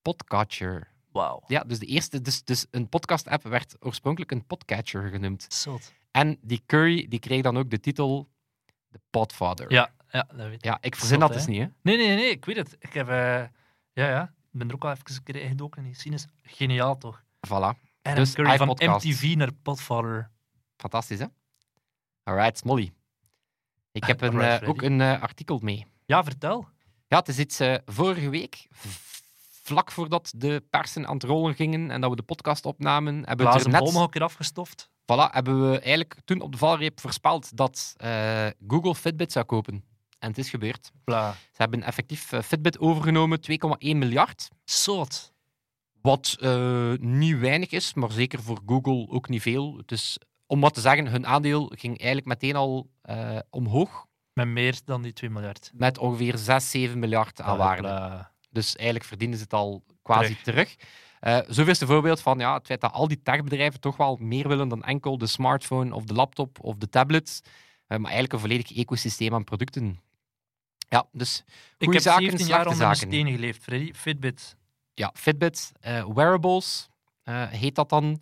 podcatcher. 0.02 0.92
Wauw. 1.12 1.44
Ja, 1.48 1.64
dus, 1.64 1.80
de 1.80 1.86
eerste, 1.86 2.22
dus, 2.22 2.44
dus 2.44 2.66
een 2.72 2.90
podcast-app 2.90 3.44
werd 3.44 3.76
oorspronkelijk 3.80 4.32
een 4.32 4.46
podcatcher 4.46 5.10
genoemd. 5.10 5.46
Zot. 5.50 5.94
En 6.12 6.38
die 6.42 6.62
Curry 6.66 7.08
die 7.10 7.20
kreeg 7.20 7.42
dan 7.42 7.58
ook 7.58 7.70
de 7.70 7.80
titel 7.80 8.30
de 8.88 9.00
Podfather. 9.10 9.72
Ja, 9.72 9.92
ja, 10.12 10.28
dat 10.36 10.46
weet 10.48 10.54
ik. 10.54 10.64
Ja, 10.64 10.78
ik 10.82 10.96
verzin 10.96 11.20
dat 11.20 11.34
dus 11.34 11.46
niet, 11.46 11.60
hè. 11.60 11.68
Nee, 11.82 11.98
nee, 11.98 12.16
nee, 12.16 12.30
ik 12.30 12.46
weet 12.46 12.56
het. 12.56 12.76
Ik 12.80 12.94
heb... 12.94 13.08
eh, 13.10 13.16
ja, 13.94 14.10
ja. 14.10 14.24
Ik 14.24 14.60
ben 14.60 14.68
er 14.68 14.74
ook 14.76 14.84
al 14.84 14.92
even 14.92 15.06
een 15.16 15.24
keer 15.24 15.36
ingedoken 15.36 15.82
in 15.82 15.88
die 15.88 15.96
scene. 15.96 16.16
is 16.16 16.28
Geniaal, 16.44 16.98
toch? 16.98 17.24
Voilà. 17.48 17.50
Adam 18.02 18.16
Dus 18.16 18.34
Curry 18.34 18.58
van. 18.58 18.68
MTV 18.80 19.34
naar 19.36 19.52
Podfather. 19.54 20.30
Fantastisch, 20.78 21.20
hè? 21.20 21.26
Alright, 22.24 22.58
Smolly. 22.58 22.94
Ik 23.92 24.04
heb 24.04 24.22
een, 24.22 24.42
eh, 24.42 24.70
ook 24.70 24.82
een 24.82 25.02
eh, 25.02 25.22
artikel 25.22 25.60
mee. 25.62 25.86
Ja, 26.06 26.24
vertel. 26.24 26.68
Ja, 27.08 27.18
het 27.18 27.28
is 27.28 27.40
iets 27.40 27.60
vorige 27.86 28.30
week, 28.30 28.68
vlak 29.64 29.92
voordat 29.92 30.34
de 30.36 30.64
persen 30.70 31.08
aan 31.08 31.14
het 31.14 31.24
rollen 31.24 31.56
gingen 31.56 31.92
en 31.92 32.02
dat 32.02 32.10
we 32.10 32.16
de 32.16 32.24
podcast 32.24 32.66
opnamen, 32.66 33.16
hebben 33.26 33.46
we 33.46 33.52
het 33.52 33.64
er 33.64 33.70
net... 33.70 33.82
nog 33.82 34.02
een 34.04 34.10
keer 34.10 34.24
afgestoft. 34.24 34.90
Voilà, 35.02 35.32
hebben 35.32 35.72
we 35.72 35.80
eigenlijk 35.80 36.16
toen 36.26 36.42
op 36.42 36.52
de 36.52 36.58
valreep 36.58 37.00
voorspeld 37.00 37.58
dat 37.58 37.96
Google 38.68 38.96
Fitbit 38.96 39.32
zou 39.32 39.46
kopen. 39.46 39.84
En 40.22 40.30
het 40.30 40.38
is 40.38 40.50
gebeurd. 40.50 40.92
Bla. 41.04 41.32
Ze 41.32 41.62
hebben 41.62 41.84
effectief 41.84 42.32
eh, 42.32 42.42
Fitbit 42.42 42.80
overgenomen, 42.80 43.40
2,1 43.52 43.58
miljard. 43.80 44.50
Zot. 44.64 45.34
Wat 46.02 46.38
eh, 46.40 46.94
niet 47.00 47.40
weinig 47.40 47.72
is, 47.72 47.94
maar 47.94 48.12
zeker 48.12 48.42
voor 48.42 48.60
Google 48.66 49.08
ook 49.10 49.30
niet 49.30 49.42
veel. 49.42 49.78
Het 49.78 49.92
is, 49.92 50.18
om 50.46 50.62
wat 50.62 50.74
te 50.74 50.82
zeggen, 50.82 51.08
hun 51.08 51.28
aandeel 51.28 51.72
ging 51.76 51.98
eigenlijk 51.98 52.28
meteen 52.28 52.56
al 52.56 52.90
eh, 53.02 53.38
omhoog 53.50 54.06
Met 54.34 54.48
meer 54.48 54.80
dan 54.86 55.02
die 55.02 55.14
2 55.14 55.30
miljard. 55.30 55.72
met 55.74 55.98
ongeveer 55.98 56.38
6, 56.38 56.70
7 56.70 57.00
miljard 57.00 57.42
aan 57.42 57.58
waarde. 57.58 57.82
Bla. 57.82 58.32
Dus 58.50 58.76
eigenlijk 58.76 59.08
verdienen 59.08 59.38
ze 59.38 59.44
het 59.44 59.54
al 59.54 59.84
quasi 60.02 60.38
terug. 60.44 60.76
Eh 61.20 61.40
zo 61.50 61.64
is 61.66 61.80
een 61.82 61.88
voorbeeld 61.88 62.22
van 62.22 62.40
ja, 62.40 62.54
het 62.54 62.66
feit 62.66 62.82
dat 62.82 62.94
al 62.94 63.08
die 63.08 63.22
techbedrijven 63.24 63.80
toch 63.80 63.98
wel 63.98 64.18
meer 64.20 64.48
willen 64.48 64.68
dan 64.68 64.84
enkel 64.84 65.18
de 65.18 65.28
smartphone 65.28 65.96
of 65.96 66.04
de 66.04 66.14
laptop 66.14 66.58
of 66.62 66.76
de 66.76 66.90
tablet. 66.90 67.42
Maar 67.88 68.00
eigenlijk 68.00 68.34
een 68.34 68.40
volledig 68.40 68.78
ecosysteem 68.78 69.34
aan 69.34 69.44
producten. 69.44 70.00
Ja, 70.92 71.06
dus 71.12 71.38
Ik 71.38 71.46
goede 71.78 71.94
heb 71.94 72.02
zaken, 72.02 72.24
17 72.24 72.48
jaar 72.48 72.68
onder 72.68 72.76
zaken. 72.76 72.98
steen 72.98 73.32
geleefd, 73.32 73.64
Freddy. 73.64 73.94
Fitbit. 73.94 74.56
ja, 74.94 75.12
Fitbit, 75.14 75.72
eh, 75.80 76.06
wearables 76.14 76.90
eh, 77.24 77.48
heet 77.48 77.76
dat 77.76 77.90
dan. 77.90 78.22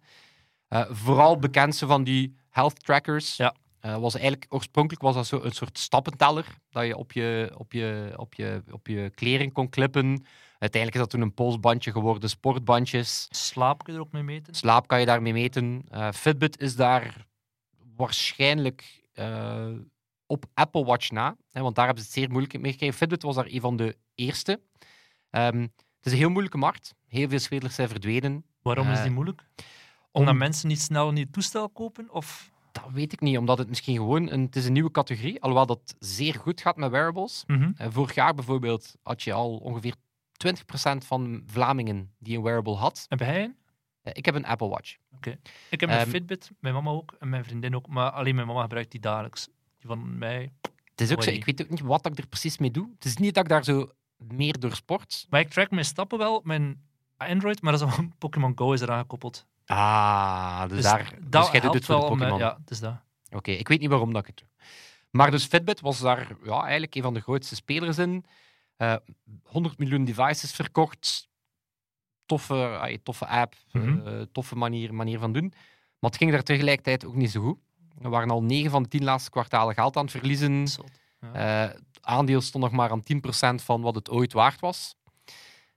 Eh, 0.67 0.85
vooral 0.89 1.39
bekend 1.39 1.77
van 1.77 2.03
die 2.03 2.35
health 2.49 2.83
trackers. 2.83 3.37
Ja. 3.37 3.55
Was 3.79 4.13
eigenlijk, 4.13 4.45
oorspronkelijk 4.49 5.01
was 5.01 5.15
dat 5.15 5.27
zo 5.27 5.39
een 5.43 5.51
soort 5.51 5.77
stappenteller 5.77 6.45
dat 6.69 6.85
je 6.85 6.97
op 6.97 7.11
je, 7.11 7.51
op 7.57 7.73
je, 7.73 8.13
op 8.15 8.33
je, 8.33 8.63
op 8.71 8.87
je 8.87 9.11
kleren 9.15 9.51
kon 9.51 9.69
klippen. 9.69 10.25
Uiteindelijk 10.59 10.93
is 10.93 10.99
dat 10.99 11.09
toen 11.09 11.21
een 11.21 11.33
polsbandje 11.33 11.91
geworden, 11.91 12.29
sportbandjes. 12.29 13.27
Slaap 13.29 13.83
kun 13.83 13.93
je 13.93 13.99
er 13.99 14.05
ook 14.05 14.11
mee 14.11 14.23
meten. 14.23 14.55
Slaap 14.55 14.87
kan 14.87 14.99
je 14.99 15.05
daarmee 15.05 15.33
meten. 15.33 15.85
Fitbit 16.13 16.59
is 16.59 16.75
daar 16.75 17.25
waarschijnlijk 17.95 19.03
op 20.29 20.45
Apple 20.53 20.85
Watch 20.85 21.09
na, 21.11 21.35
hè, 21.51 21.61
want 21.61 21.75
daar 21.75 21.85
hebben 21.85 22.03
ze 22.03 22.09
het 22.09 22.19
zeer 22.19 22.29
moeilijk 22.29 22.59
mee 22.61 22.71
gekregen. 22.71 22.95
Fitbit 22.95 23.21
was 23.23 23.35
daar 23.35 23.45
een 23.47 23.61
van 23.61 23.75
de 23.75 23.97
eerste. 24.15 24.61
Ehm, 25.29 25.61
het 25.61 26.05
is 26.05 26.11
een 26.11 26.17
heel 26.17 26.29
moeilijke 26.29 26.57
markt. 26.57 26.93
Heel 27.07 27.29
veel 27.29 27.39
spelers 27.39 27.75
zijn 27.75 27.89
verdwenen. 27.89 28.45
Waarom 28.61 28.89
is 28.89 28.97
Eh, 28.97 29.03
die 29.03 29.11
moeilijk? 29.11 29.43
Omdat 30.11 30.33
om- 30.33 30.39
mensen 30.39 30.67
niet 30.67 30.81
snel 30.81 31.07
een 31.07 31.13
nieuw 31.13 31.29
toestel 31.31 31.69
kopen? 31.69 32.09
Of... 32.11 32.51
Dat 32.71 32.83
weet 32.91 33.13
ik 33.13 33.19
niet, 33.21 33.37
omdat 33.37 33.57
het 33.57 33.67
misschien 33.69 33.95
gewoon 33.95 34.29
een, 34.31 34.41
het 34.41 34.55
is 34.55 34.65
een 34.65 34.73
nieuwe 34.73 34.91
categorie, 34.91 35.41
alhoewel 35.41 35.65
dat 35.65 35.95
zeer 35.99 36.33
goed 36.33 36.61
gaat 36.61 36.75
met 36.77 36.91
wearables. 36.91 37.43
Mhm. 37.47 37.71
Eh, 37.77 37.87
vorig 37.89 38.15
jaar 38.15 38.33
bijvoorbeeld 38.33 38.95
had 39.03 39.23
je 39.23 39.33
al 39.33 39.57
ongeveer 39.57 39.93
20% 40.31 41.05
van 41.05 41.43
Vlamingen 41.45 42.13
die 42.19 42.37
een 42.37 42.43
wearable 42.43 42.75
had. 42.75 43.05
Heb 43.07 43.19
jij 43.19 43.43
een? 43.43 43.55
Eh, 44.01 44.11
ik 44.15 44.25
heb 44.25 44.35
een 44.35 44.45
Apple 44.45 44.67
Watch. 44.67 44.97
Ik 45.69 45.79
heb 45.79 45.89
een 45.89 45.95
Ehm, 45.95 46.09
Fitbit, 46.09 46.51
mijn 46.59 46.73
mama 46.73 46.89
ook 46.91 47.15
en 47.19 47.29
mijn 47.29 47.43
vriendin 47.43 47.75
ook. 47.75 47.87
Maar 47.87 48.11
alleen 48.11 48.35
mijn 48.35 48.47
mama 48.47 48.61
gebruikt 48.61 48.91
die 48.91 48.99
dagelijks. 49.01 49.47
Die 49.79 49.87
van 49.87 50.17
mij. 50.17 50.51
Het 50.91 51.01
is 51.01 51.11
ook 51.11 51.23
zo, 51.23 51.29
ik 51.29 51.45
weet 51.45 51.61
ook 51.61 51.69
niet 51.69 51.79
wat 51.81 52.05
ik 52.05 52.17
er 52.17 52.27
precies 52.27 52.57
mee 52.57 52.71
doe. 52.71 52.89
Het 52.93 53.05
is 53.05 53.17
niet 53.17 53.33
dat 53.33 53.43
ik 53.43 53.49
daar 53.49 53.63
zo 53.63 53.89
meer 54.17 54.59
door 54.59 54.75
sport. 54.75 55.25
Maar 55.29 55.39
ik 55.39 55.49
track 55.49 55.71
mijn 55.71 55.85
stappen 55.85 56.17
wel, 56.17 56.41
mijn 56.43 56.81
Android, 57.17 57.61
maar 57.61 57.77
dat 57.77 57.89
is 57.89 57.97
een 57.97 58.13
Pokémon 58.17 58.51
Go 58.57 58.71
is 58.73 58.81
eraan 58.81 58.99
gekoppeld. 58.99 59.45
Ah, 59.65 60.61
dus, 60.61 60.69
Dus 60.71 60.81
daar. 60.83 61.13
dat 61.21 61.41
Dus 61.43 61.51
jij 61.51 61.61
doet 61.61 61.73
het 61.73 61.85
voor 61.85 61.95
om, 61.95 62.01
eh, 62.03 62.09
Pokémon. 62.09 62.39
Ja, 62.39 62.57
is 62.67 62.79
dat. 62.79 62.95
Oké, 63.31 63.51
ik 63.51 63.67
weet 63.67 63.79
niet 63.79 63.89
waarom 63.89 64.13
dat 64.13 64.21
ik 64.21 64.27
het 64.27 64.37
doe. 64.37 64.47
Maar 65.09 65.31
dus 65.31 65.45
Fitbit 65.45 65.79
was 65.79 65.99
daar 65.99 66.35
ja, 66.43 66.61
eigenlijk 66.61 66.95
een 66.95 67.01
van 67.01 67.13
de 67.13 67.19
grootste 67.21 67.55
spelers 67.55 67.97
in. 67.97 68.25
Eh 68.77 68.95
100 69.43 69.77
miljoen 69.77 70.05
devices 70.05 70.51
verkocht. 70.51 71.27
Toffe, 72.25 72.99
toffe 73.03 73.27
app, 73.27 73.55
Mhm. 73.71 74.07
eh, 74.07 74.21
toffe 74.31 74.55
manier, 74.55 74.93
manier 74.93 75.19
van 75.19 75.33
doen. 75.33 75.53
Maar 75.99 76.09
het 76.09 76.17
ging 76.17 76.31
daar 76.31 76.43
tegelijkertijd 76.43 77.05
ook 77.05 77.15
niet 77.15 77.31
zo 77.31 77.41
goed. 77.41 77.57
Er 78.01 78.09
waren 78.09 78.29
al 78.29 78.43
9 78.43 78.71
van 78.71 78.83
de 78.83 78.89
10 78.89 79.03
laatste 79.03 79.29
kwartalen 79.29 79.73
geld 79.73 79.97
aan 79.97 80.03
het 80.03 80.11
verliezen. 80.11 80.67
Zot. 80.67 80.91
Eh, 81.33 81.61
het 81.61 81.99
aandeel 82.01 82.41
stond 82.41 82.63
nog 82.63 82.73
maar 82.73 82.89
aan 82.91 83.03
10% 83.03 83.63
van 83.63 83.81
wat 83.81 83.95
het 83.95 84.09
ooit 84.09 84.33
waard 84.33 84.59
was. 84.59 84.95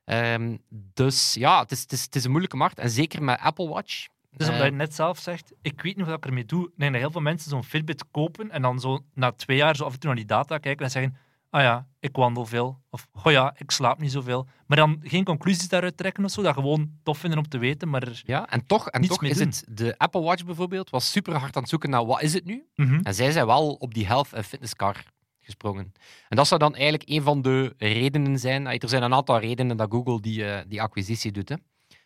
Ehm, 0.04 0.56
dus 0.68 1.34
ja, 1.34 1.60
het 1.60 1.70
is, 1.70 1.80
het, 1.80 1.92
is, 1.92 2.02
het 2.02 2.14
is 2.14 2.24
een 2.24 2.30
moeilijke 2.30 2.56
markt. 2.56 2.78
En 2.78 2.90
zeker 2.90 3.22
met 3.22 3.40
Apple 3.40 3.68
Watch. 3.68 4.06
Dus 4.36 4.46
Eh, 4.46 4.52
omdat 4.52 4.68
je 4.68 4.76
net 4.76 4.94
zelf 4.94 5.18
zegt, 5.18 5.52
ik 5.62 5.82
weet 5.82 5.96
niet 5.96 6.06
wat 6.06 6.16
ik 6.16 6.26
ermee 6.26 6.44
doe. 6.44 6.70
Dat 6.76 6.92
heel 6.92 7.10
veel 7.10 7.20
mensen 7.20 7.50
zo'n 7.50 7.64
Fitbit 7.64 8.04
kopen 8.10 8.50
en 8.50 8.62
dan 8.62 8.80
zo 8.80 9.00
na 9.14 9.32
twee 9.32 9.56
jaar 9.56 9.76
zo 9.76 9.84
af 9.84 9.92
en 9.92 9.98
toe 9.98 10.08
naar 10.08 10.18
die 10.18 10.26
data 10.26 10.58
kijken 10.58 10.84
en 10.84 10.90
zeggen, 10.90 11.16
ah 11.52 11.62
ja, 11.62 11.86
ik 12.00 12.16
wandel 12.16 12.46
veel. 12.46 12.80
Of, 12.90 13.06
oh 13.24 13.32
ja, 13.32 13.54
ik 13.58 13.70
slaap 13.70 14.00
niet 14.00 14.12
zoveel. 14.12 14.46
Maar 14.66 14.76
dan 14.76 15.00
geen 15.02 15.24
conclusies 15.24 15.68
daaruit 15.68 15.96
trekken 15.96 16.24
of 16.24 16.30
zo. 16.30 16.42
Dat 16.42 16.54
gewoon 16.54 16.90
tof 17.02 17.18
vinden 17.18 17.38
om 17.38 17.48
te 17.48 17.58
weten, 17.58 17.88
maar... 17.88 18.22
Ja, 18.24 18.50
en 18.50 18.66
toch, 18.66 18.88
en 18.88 19.00
Niets 19.00 19.12
toch 19.12 19.22
mee 19.22 19.30
is 19.30 19.36
doen. 19.36 19.46
het... 19.46 19.64
De 19.68 19.98
Apple 19.98 20.20
Watch 20.20 20.44
bijvoorbeeld 20.44 20.90
was 20.90 21.10
super 21.10 21.36
hard 21.36 21.56
aan 21.56 21.60
het 21.62 21.70
zoeken 21.70 21.90
naar 21.90 22.06
wat 22.06 22.22
is 22.22 22.34
het 22.34 22.44
nu? 22.44 22.66
Mhm. 22.74 23.00
En 23.02 23.14
zij 23.14 23.30
zijn 23.30 23.46
wel 23.46 23.72
op 23.72 23.94
die 23.94 24.06
health 24.06 24.32
en 24.32 24.44
fitness 24.44 24.74
car 24.74 25.04
gesprongen. 25.40 25.92
En 26.28 26.36
dat 26.36 26.46
zou 26.46 26.60
dan 26.60 26.74
eigenlijk 26.74 27.08
een 27.08 27.22
van 27.22 27.42
de 27.42 27.74
redenen 27.78 28.38
zijn. 28.38 28.66
Er 28.66 28.88
zijn 28.88 29.02
een 29.02 29.14
aantal 29.14 29.38
redenen 29.38 29.76
dat 29.76 29.90
Google 29.90 30.20
die, 30.20 30.44
eh, 30.44 30.64
die 30.68 30.82
acquisitie 30.82 31.32
doet. 31.32 31.48
Hè. 31.48 31.56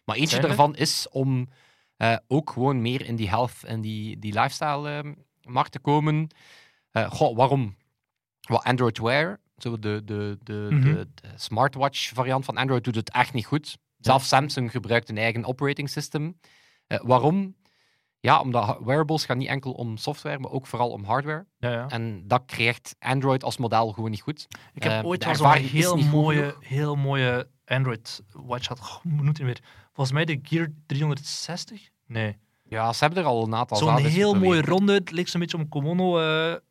Maar 0.05 0.17
eentje 0.17 0.31
Zijn 0.31 0.43
er? 0.43 0.49
daarvan 0.49 0.77
is 0.77 1.07
om 1.11 1.49
eh, 1.97 2.17
ook 2.29 2.51
gewoon 2.51 2.83
meer 2.83 3.07
in 3.07 3.17
die 3.17 3.29
health 3.29 3.65
en 3.65 3.81
die, 3.81 4.19
die 4.19 4.33
lifestyle 4.33 4.91
eh, 4.91 5.11
markt 5.43 5.73
te 5.73 5.79
komen. 5.79 6.29
Eh, 6.91 7.11
goh, 7.11 7.37
waarom? 7.37 7.77
Wat 8.49 8.65
Android 8.65 8.99
Wear, 8.99 9.41
zo 9.57 9.79
de, 9.79 10.05
de, 10.05 10.39
de, 10.43 10.69
Mhm. 10.71 10.83
de, 10.83 11.09
de 11.15 11.29
smartwatch 11.37 12.09
variant 12.15 12.45
van 12.45 12.57
Android, 12.57 12.85
doet 12.85 12.95
het 12.95 13.11
echt 13.11 13.33
niet 13.33 13.47
goed. 13.47 13.79
Zelfs 13.99 14.29
Samsung 14.29 14.71
gebruikt 14.71 15.09
een 15.09 15.19
eigen 15.19 15.45
operating 15.45 15.91
system. 15.91 16.41
Eh, 16.87 16.99
waarom? 17.03 17.57
Ja, 18.21 18.41
omdat 18.41 18.79
wearables 18.85 19.25
gaan 19.25 19.39
niet 19.39 19.49
enkel 19.49 19.73
om 19.73 19.97
software, 19.97 20.39
maar 20.39 20.51
ook 20.51 20.67
vooral 20.67 20.91
om 20.91 21.05
hardware. 21.05 21.47
Ja, 21.59 21.71
ja. 21.71 21.89
En 21.89 22.23
dat 22.29 22.43
krijgt 22.47 22.97
Android 22.99 23.45
als 23.45 23.57
model 23.57 23.93
gewoon 23.93 24.11
niet 24.11 24.21
goed. 24.23 24.47
Ik 24.75 24.83
heb 24.83 24.93
Eh, 24.93 25.05
ooit 25.09 25.25
wel 25.25 25.35
zo'n 25.35 25.53
heel 25.53 25.97
mooie, 25.97 26.55
heel 26.61 26.97
mooie 26.97 27.49
Android 27.65 28.23
watch 28.33 28.67
gehad. 28.67 28.81
Goh, 28.85 29.03
hoe 29.03 29.23
noemt 29.23 29.37
hij 29.37 29.47
weer? 29.47 29.61
Volgens 29.93 30.13
mij 30.17 30.25
de 30.25 30.39
Gear 30.43 30.69
360? 30.87 31.89
Nee. 32.07 32.37
Ja, 32.68 32.92
ze 32.92 33.05
hebben 33.05 33.22
er 33.22 33.29
al 33.29 33.44
een 33.46 33.55
aantal 33.55 33.76
Zo'n 33.76 33.96
heel 33.98 34.35
mooie 34.35 34.61
ronde. 34.62 34.92
Het 34.92 35.11
leek 35.11 35.29
zo'n 35.29 35.40
beetje 35.40 35.59
een 35.59 35.68
Komono 35.68 36.11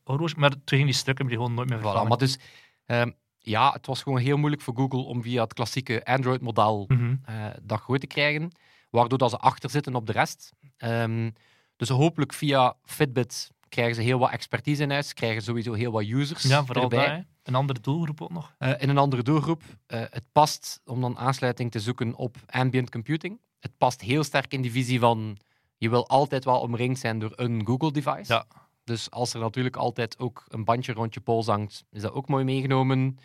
horloge. 0.03 0.33
Maar 0.37 0.49
toen 0.49 0.59
gingen 0.65 0.85
die 0.85 0.93
stukken 0.95 1.27
die 1.27 1.35
gewoon 1.35 1.53
nooit 1.53 1.69
meer 1.69 1.77
Voilà, 1.77 1.81
vervangen. 1.81 2.07
maar 2.09 2.17
dus, 2.17 2.37
ehm, 2.85 3.11
ja, 3.39 3.71
het 3.71 3.85
was 3.85 4.01
gewoon 4.03 4.19
heel 4.19 4.37
moeilijk 4.37 4.61
voor 4.61 4.75
Google 4.75 4.99
om 5.03 5.21
via 5.21 5.43
het 5.43 5.53
klassieke 5.53 6.05
Android-model 6.05 6.85
Mhm. 6.87 7.15
eh, 7.25 7.45
dat 7.61 7.79
goed 7.79 7.99
te 7.99 8.07
krijgen, 8.07 8.51
waardoor 8.89 9.17
dat 9.17 9.29
ze 9.29 9.37
achter 9.37 9.69
zitten 9.69 9.95
op 9.95 10.05
de 10.05 10.11
rest. 10.11 10.51
Ehm, 10.77 11.29
dus 11.75 11.89
hopelijk 11.89 12.33
via 12.33 12.73
Fitbit 12.83 13.49
krijgen 13.69 13.95
ze 13.95 14.01
heel 14.01 14.19
wat 14.19 14.31
expertise 14.31 14.83
in 14.83 14.91
huis, 14.91 15.13
krijgen 15.13 15.41
sowieso 15.41 15.73
heel 15.73 15.91
wat 15.91 16.03
users 16.05 16.43
Ja, 16.43 16.65
vooral 16.65 16.83
erbij. 16.83 17.25
Een 17.43 17.55
andere 17.55 17.79
doelgroep 17.79 18.21
ook 18.21 18.31
nog. 18.31 18.55
Eh, 18.57 18.71
in 18.77 18.89
een 18.89 18.97
andere 18.97 19.21
doelgroep. 19.23 19.61
Eh, 19.87 19.99
het 19.99 20.23
past 20.31 20.81
om 20.85 21.01
dan 21.01 21.17
aansluiting 21.17 21.71
te 21.71 21.79
zoeken 21.79 22.15
op 22.15 22.37
ambient 22.45 22.89
computing. 22.91 23.39
Het 23.59 23.71
past 23.77 24.01
heel 24.01 24.23
sterk 24.23 24.53
in 24.53 24.61
die 24.61 24.71
visie 24.71 24.99
van 24.99 25.37
je 25.77 25.89
wil 25.89 26.07
altijd 26.07 26.45
wel 26.45 26.59
omringd 26.59 26.99
zijn 26.99 27.19
door 27.19 27.31
een 27.35 27.65
Google-device. 27.65 28.33
Ja. 28.33 28.45
Dus 28.83 29.11
als 29.11 29.33
er 29.33 29.39
natuurlijk 29.39 29.75
altijd 29.75 30.19
ook 30.19 30.45
een 30.47 30.63
bandje 30.63 30.93
rond 30.93 31.13
je 31.13 31.19
pols 31.19 31.47
hangt, 31.47 31.85
is 31.91 32.01
dat 32.01 32.11
ook 32.11 32.27
mooi 32.27 32.43
meegenomen. 32.43 33.17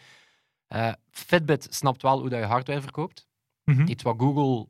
Eh, 0.67 0.93
Fitbit 1.11 1.67
snapt 1.71 2.03
wel 2.03 2.21
hoe 2.21 2.29
dat 2.29 2.39
je 2.39 2.45
hardware 2.45 2.81
verkoopt. 2.81 3.29
Mhm. 3.65 3.87
Iets 3.87 4.03
wat 4.03 4.15
Google 4.19 4.69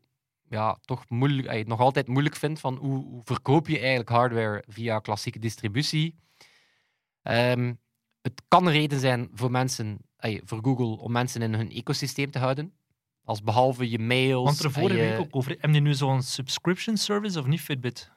ja, 0.49 0.79
toch 0.81 1.09
moeilijk, 1.09 1.49
eh, 1.49 1.66
nog 1.66 1.81
altijd 1.81 2.09
moeilijk 2.09 2.37
vindt 2.37 2.61
van 2.61 2.77
hoe, 2.77 3.05
hoe 3.05 3.21
verkoop 3.25 3.69
je 3.69 3.79
eigenlijk 3.79 4.09
hardware 4.09 4.64
via 4.69 4.99
klassieke 4.99 5.38
distributie. 5.38 6.14
Ehm, 7.23 7.75
het 8.23 8.43
kan 8.49 8.66
een 8.66 8.73
reden 8.73 9.01
zijn 9.01 9.29
voor 9.35 9.51
mensen, 9.51 9.99
eh, 10.16 10.40
voor 10.45 10.59
Google, 10.62 10.99
om 10.99 11.12
mensen 11.12 11.43
in 11.43 11.55
hun 11.55 11.71
ecosysteem 11.71 12.31
te 12.31 12.38
houden. 12.38 12.73
Als 13.24 13.42
behalve 13.42 13.90
je 13.90 13.98
mails. 13.98 14.44
Want 14.44 14.64
er 14.64 14.70
vorige 14.70 15.00
je- 15.00 15.09
week 15.09 15.18
ook 15.18 15.37
over. 15.37 15.56
Heb 15.59 15.74
je 15.74 15.80
nu 15.80 15.94
zo'n 15.94 16.22
subscription 16.22 16.96
service 16.96 17.38
of 17.38 17.46
niet 17.46 17.61
Fitbit? 17.61 18.11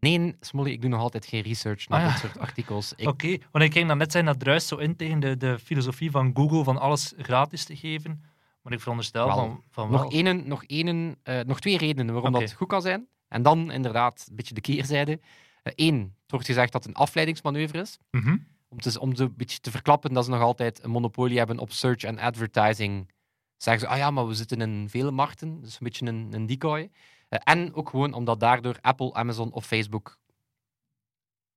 Nee, 0.00 0.36
Smolly, 0.40 0.70
ik 0.70 0.80
doe 0.80 0.90
nog 0.90 1.00
altijd 1.00 1.26
geen 1.26 1.42
research 1.42 1.88
naar 1.88 1.98
Ah, 2.00 2.06
ja. 2.06 2.12
dit 2.12 2.20
soort 2.20 2.38
artikels. 2.38 2.92
Ik, 2.96 3.08
Oké, 3.08 3.36
want 3.50 3.64
ik 3.64 3.72
ging 3.72 3.88
dan 3.88 3.98
net 3.98 4.12
zijn 4.12 4.24
dat 4.24 4.38
druist 4.40 4.66
zo 4.66 4.76
in 4.76 4.96
tegen 4.96 5.20
de, 5.20 5.36
de 5.36 5.58
filosofie 5.58 6.10
van 6.10 6.30
Google 6.34 6.64
van 6.64 6.78
alles 6.78 7.12
gratis 7.18 7.64
te 7.64 7.76
geven. 7.76 8.22
Maar 8.62 8.72
ik 8.72 8.80
veronderstel 8.80 9.26
Wel, 9.26 9.36
van, 9.36 9.62
van 9.70 9.90
wel. 9.90 10.02
nog, 10.02 10.12
één, 10.12 10.48
nog, 10.48 10.64
één, 10.64 11.16
eh, 11.22 11.40
nog 11.40 11.60
twee 11.60 11.78
redenen 11.78 12.14
waarom 12.14 12.32
dat 12.32 12.52
goed 12.52 12.68
kan 12.68 12.82
zijn. 12.82 13.06
En 13.28 13.42
dan 13.42 13.70
inderdaad 13.70 14.26
een 14.30 14.36
beetje 14.36 14.54
de 14.54 14.60
keerzijde. 14.60 15.20
Eén, 15.62 15.98
het 16.22 16.30
wordt 16.30 16.46
gezegd 16.46 16.72
dat 16.72 16.84
het 16.84 16.94
een 16.94 17.00
afleidingsmanoeuvre 17.02 17.80
is. 17.80 17.98
Mhm. 18.10 18.36
om, 18.68 18.80
te, 18.80 19.00
om 19.00 19.12
een 19.16 19.34
beetje 19.36 19.58
te 19.58 19.70
verklappen 19.70 20.12
dat 20.12 20.24
ze 20.24 20.30
nog 20.30 20.40
altijd 20.40 20.84
een 20.84 20.90
monopolie 20.90 21.38
hebben 21.38 21.58
op 21.58 21.72
search 21.72 22.02
en 22.02 22.18
advertising, 22.18 23.10
zeggen 23.56 23.80
ze, 23.82 23.88
ah 23.88 23.98
ja, 23.98 24.10
maar 24.10 24.26
we 24.26 24.34
zitten 24.34 24.60
in 24.60 24.88
vele 24.88 25.10
markten, 25.10 25.60
dus 25.60 25.72
een 25.72 25.78
beetje 25.82 26.06
een, 26.06 26.28
een 26.32 26.46
decoy. 26.46 26.90
Eh, 27.28 27.38
en 27.44 27.74
ook 27.74 27.88
gewoon 27.90 28.12
omdat 28.12 28.40
daardoor 28.40 28.76
Apple, 28.80 29.14
Amazon 29.14 29.52
of 29.52 29.66
Facebook 29.66 30.18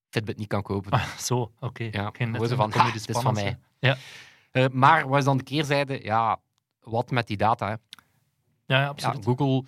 Fitbit 0.10 0.38
niet 0.38 0.48
kan 0.48 0.62
kopen. 0.62 0.92
Ah, 0.92 1.04
zo, 1.18 1.52
oké. 1.60 1.84
ja, 1.92 2.12
net 2.18 2.54
van, 2.54 2.72
ha, 2.72 2.86
het 2.92 3.10
is 3.10 3.18
van 3.18 3.34
mij. 3.34 3.58
zijn. 3.80 3.98
Eh, 4.52 4.66
maar 4.72 5.08
wat 5.08 5.20
is 5.20 5.26
dan 5.26 5.38
de 5.38 5.44
keerzijde? 5.44 6.04
Ja, 6.04 6.40
wat 6.80 7.12
met 7.12 7.28
die 7.28 7.38
data? 7.38 7.66
Hè? 7.66 7.72
Ja, 7.72 7.80
ja, 8.66 8.80
Ja, 8.82 8.88
absoluut. 8.88 9.26
Google, 9.26 9.64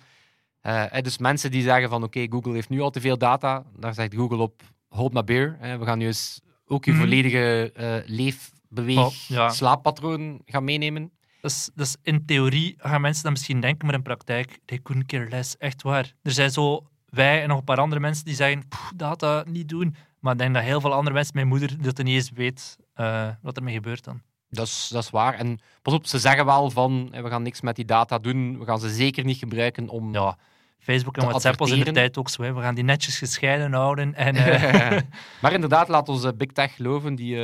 eh, 0.60 1.02
dus 1.02 1.18
mensen 1.18 1.50
die 1.50 1.62
zeggen 1.62 1.88
van, 1.88 2.02
oké, 2.02 2.26
Google 2.30 2.52
heeft 2.52 2.68
nu 2.68 2.80
al 2.80 2.90
te 2.90 3.00
veel 3.00 3.18
data, 3.18 3.64
daar 3.76 3.94
zegt 3.94 4.14
Google 4.14 4.36
op, 4.42 4.62
hold 4.88 5.12
my 5.12 5.24
beer. 5.24 5.56
hè. 5.60 5.78
we 5.78 5.84
gaan 5.84 5.98
nu 5.98 6.06
eens 6.06 6.40
ook 6.66 6.84
je 6.84 6.90
Mhm. 6.90 7.00
volledige 7.00 7.72
leefbeweeg, 8.06 8.98
Oh, 8.98 9.12
ja. 9.12 9.48
slaappatroon 9.48 10.42
gaan 10.44 10.64
meenemen. 10.64 11.12
Dus, 11.42 11.70
dus 11.74 11.96
in 12.02 12.24
theorie 12.24 12.74
gaan 12.78 13.00
mensen 13.00 13.22
dat 13.22 13.32
misschien 13.32 13.60
denken, 13.60 13.86
maar 13.86 13.94
in 13.94 14.02
praktijk, 14.02 14.58
they 14.64 14.78
couldn't 14.82 15.06
care 15.06 15.28
less. 15.28 15.56
Echt 15.56 15.82
waar. 15.82 16.12
Er 16.22 16.30
zijn 16.30 16.50
zo 16.50 16.86
wij 17.08 17.42
en 17.42 17.48
nog 17.48 17.58
een 17.58 17.64
paar 17.64 17.80
andere 17.80 18.00
mensen 18.00 18.24
die 18.24 18.34
zeggen, 18.34 18.68
"Pff, 18.68 18.92
data 18.96 19.44
niet 19.46 19.68
doen. 19.68 19.96
Maar 20.18 20.32
ik 20.32 20.38
denk 20.38 20.54
dat 20.54 20.62
heel 20.62 20.80
veel 20.80 20.92
andere 20.92 21.14
mensen, 21.14 21.34
mijn 21.34 21.48
moeder, 21.48 21.82
dat 21.82 21.98
niet 21.98 22.14
eens 22.14 22.30
weet 22.30 22.76
eh, 22.94 23.28
wat 23.42 23.56
ermee 23.56 23.74
gebeurt 23.74 24.04
dan. 24.04 24.22
Dat 24.48 24.66
is, 24.66 24.88
dat 24.92 25.02
is 25.02 25.10
waar. 25.10 25.34
En 25.34 25.60
pas 25.82 25.94
op, 25.94 26.06
ze 26.06 26.18
zeggen 26.18 26.44
wel 26.44 26.70
van, 26.70 27.08
eh, 27.12 27.22
we 27.22 27.28
gaan 27.28 27.42
niks 27.42 27.60
met 27.60 27.76
die 27.76 27.84
data 27.84 28.18
doen, 28.18 28.58
we 28.58 28.64
gaan 28.64 28.80
ze 28.80 28.90
zeker 28.90 29.24
niet 29.24 29.38
gebruiken 29.38 29.88
om... 29.88 30.12
Ja, 30.12 30.36
Facebook 30.78 31.16
en 31.16 31.24
WhatsApp 31.24 31.58
was 31.58 31.70
in 31.70 31.84
de 31.84 31.92
tijd 31.92 32.18
ook 32.18 32.28
zo. 32.28 32.42
Hè. 32.42 32.52
We 32.52 32.60
gaan 32.60 32.74
die 32.74 32.84
netjes 32.84 33.18
gescheiden 33.18 33.72
houden. 33.72 34.14
En, 34.14 34.36
eh, 34.46 35.00
maar 35.40 35.52
inderdaad, 35.52 35.88
laat 35.88 36.08
ons 36.08 36.24
eh, 36.24 36.30
Big 36.36 36.52
Tech 36.52 36.74
geloven. 36.74 37.14
Die, 37.14 37.36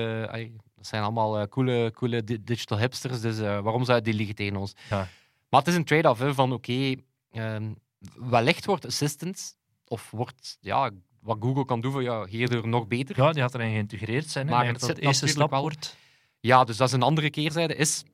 dat 0.79 0.87
zijn 0.87 1.03
allemaal 1.03 1.39
eh, 1.39 1.47
coole, 1.49 1.91
coole 1.95 2.25
di- 2.25 2.45
digital 2.45 2.79
hipsters, 2.79 3.21
dus 3.21 3.39
eh, 3.39 3.61
waarom 3.61 3.85
zou 3.85 4.01
die 4.01 4.15
liegen 4.15 4.35
tegen 4.35 4.57
ons? 4.57 4.73
Ja. 4.91 5.09
Maar 5.49 5.61
het 5.61 5.69
is 5.69 5.75
een 5.75 5.85
trade-off 5.85 6.23
van, 6.35 6.53
oké, 6.53 6.95
ehm, 7.33 7.73
wellicht 8.15 8.65
wordt 8.65 8.87
Assistant, 8.87 9.57
of 9.85 10.11
wordt, 10.11 10.57
ja, 10.61 10.91
wat 11.21 11.37
Google 11.41 11.65
kan 11.65 11.81
doen 11.81 11.93
voor 11.93 12.03
jou, 12.03 12.29
hierdoor 12.29 12.69
nog 12.69 12.87
beter. 12.87 13.17
ja, 13.17 13.33
die 13.33 13.43
had 13.43 13.55
erin 13.55 13.71
geïntegreerd 13.71 14.31
zijn. 14.31 14.47
hè. 14.47 14.53
Maar 14.55 14.67
het 14.67 14.81
de 14.81 15.01
eerste 15.01 15.27
stap 15.27 15.51
wel- 15.51 15.61
wordt. 15.61 15.97
Ja, 16.41 16.65
dus 16.65 16.77
dat 16.77 16.89
is 16.89 16.95
een 16.95 17.03
andere 17.03 17.31
keerzijde. 17.31 17.75
Is 17.75 18.05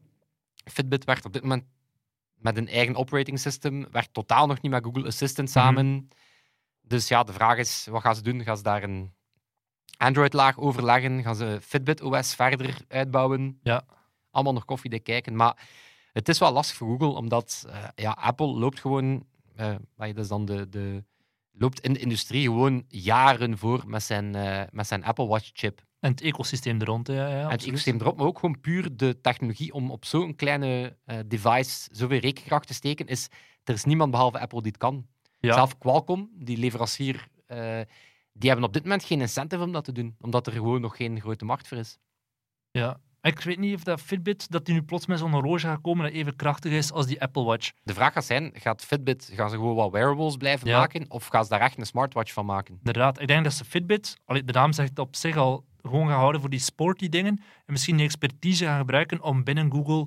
Fitbit 0.65 1.05
werkt 1.05 1.25
op 1.25 1.33
dit 1.33 1.43
moment 1.43 1.65
met 2.35 2.57
een 2.57 2.69
eigen 2.69 2.95
operating 2.97 3.39
system, 3.39 3.87
werkt 3.91 4.13
totaal 4.15 4.47
nog 4.47 4.61
niet 4.61 4.71
met 4.73 4.85
Google 4.85 5.07
Assistant 5.07 5.49
Mhm. 5.49 5.59
samen. 5.59 6.09
Dus 6.83 7.09
ja, 7.09 7.23
de 7.23 7.33
vraag 7.33 7.59
is, 7.59 7.87
wat 7.91 8.03
gaan 8.03 8.15
ze 8.15 8.23
doen? 8.23 8.43
Gaan 8.43 8.57
ze 8.57 8.63
daar 8.63 8.83
een 8.83 9.13
Android-laag 9.97 10.59
overleggen? 10.59 11.23
Gaan 11.23 11.37
ze 11.37 11.59
Fitbit 11.63 12.03
OS 12.03 12.35
verder 12.35 12.77
uitbouwen? 12.89 13.59
Ja. 13.63 13.83
Allemaal 14.31 14.53
nog 14.53 14.65
koffiedik 14.65 15.05
kijken. 15.05 15.37
Maar 15.37 15.57
het 16.15 16.29
is 16.29 16.39
wel 16.39 16.53
lastig 16.53 16.77
voor 16.77 16.89
Google, 16.89 17.19
omdat 17.19 17.65
eh, 17.69 17.85
ja, 17.95 18.11
Apple 18.11 18.47
loopt 18.47 18.81
gewoon... 18.81 19.27
eh, 19.57 19.75
dat 19.97 20.17
is 20.17 20.29
dan 20.29 20.45
de, 20.45 20.69
de, 20.69 21.05
loopt 21.53 21.81
in 21.81 21.93
de 21.93 21.99
industrie 21.99 22.43
gewoon 22.43 22.85
jaren 22.89 23.59
voor 23.59 23.83
met 23.87 24.03
zijn, 24.03 24.35
eh, 24.35 24.63
met 24.71 24.87
zijn 24.87 25.05
Apple 25.05 25.27
Watch-chip 25.27 25.85
En 26.01 26.11
het 26.11 26.21
ecosysteem 26.21 26.81
er 26.81 26.87
rond. 26.87 27.07
Ja, 27.07 27.15
ja, 27.15 27.23
het 27.25 27.37
absoluut. 27.37 27.63
ecosysteem 27.63 28.01
erop, 28.01 28.17
maar 28.17 28.27
ook 28.27 28.39
gewoon 28.39 28.61
puur 28.61 28.97
de 28.97 29.21
technologie 29.21 29.73
om 29.73 29.91
op 29.91 30.05
zo'n 30.05 30.37
kleine 30.37 30.97
device 31.27 31.89
zoveel 31.93 32.19
rekenkracht 32.19 32.67
te 32.67 32.75
steken, 32.75 33.07
is 33.07 33.29
er 33.65 33.75
is 33.75 33.85
niemand 33.85 34.11
behalve 34.11 34.39
Apple 34.39 34.63
die 34.63 34.71
het 34.71 34.81
kan. 34.81 35.07
Ja. 35.41 35.53
Zelf 35.53 35.79
Qualcomm, 35.79 36.31
die 36.35 36.57
leverancier, 36.57 37.29
die 38.39 38.49
hebben 38.51 38.67
op 38.69 38.73
dit 38.73 38.83
moment 38.83 39.05
geen 39.05 39.21
incentive 39.21 39.63
om 39.63 39.73
dat 39.73 39.85
te 39.85 39.93
doen, 39.93 40.17
omdat 40.21 40.47
er 40.47 40.53
gewoon 40.53 40.81
nog 40.81 40.97
geen 40.97 41.21
grote 41.21 41.45
markt 41.45 41.69
voor 41.69 41.79
is. 41.79 41.99
Ja. 42.71 43.01
Ik 43.21 43.41
weet 43.41 43.59
niet 43.59 43.75
of 43.75 43.83
dat 43.85 44.01
Fitbit, 44.01 44.51
dat 44.51 44.65
die 44.67 44.75
nu 44.75 44.83
plots 44.83 45.07
met 45.07 45.19
zo'n 45.19 45.33
horloge 45.33 45.59
gaat 45.67 45.81
komen 45.81 46.05
dat 46.05 46.13
even 46.15 46.37
krachtig 46.37 46.73
is 46.73 46.93
als 46.93 47.07
die 47.07 47.23
Apple 47.23 47.43
Watch. 47.45 47.71
De 47.83 47.95
vraag 47.95 48.13
gaat 48.13 48.25
zijn, 48.25 48.51
gaat 48.55 48.85
Fitbit, 48.85 49.31
gaan 49.35 49.51
ze 49.51 49.57
gewoon 49.57 49.75
wat 49.75 49.91
wearables 49.91 50.37
blijven 50.37 50.69
Ja. 50.69 50.79
maken, 50.79 51.11
of 51.11 51.27
gaan 51.27 51.43
ze 51.45 51.51
daar 51.51 51.61
echt 51.61 51.79
een 51.79 51.87
smartwatch 51.87 52.33
van 52.33 52.47
maken? 52.47 52.75
Inderdaad, 52.79 53.21
ik 53.21 53.27
denk 53.27 53.45
dat 53.45 53.53
ze 53.53 53.65
Fitbit, 53.65 54.17
de 54.27 54.43
naam 54.53 54.73
zegt 54.73 54.89
het 54.89 54.99
op 54.99 55.17
zich 55.17 55.37
al, 55.37 55.65
gewoon 55.83 56.09
gaan 56.09 56.19
houden 56.19 56.41
voor 56.41 56.51
die 56.51 56.59
sporty 56.59 57.09
dingen. 57.09 57.37
En 57.39 57.73
misschien 57.73 57.97
die 57.97 58.05
expertise 58.07 58.65
gaan 58.65 58.79
gebruiken 58.79 59.23
om 59.23 59.45
binnen 59.45 59.71
Google 59.73 60.07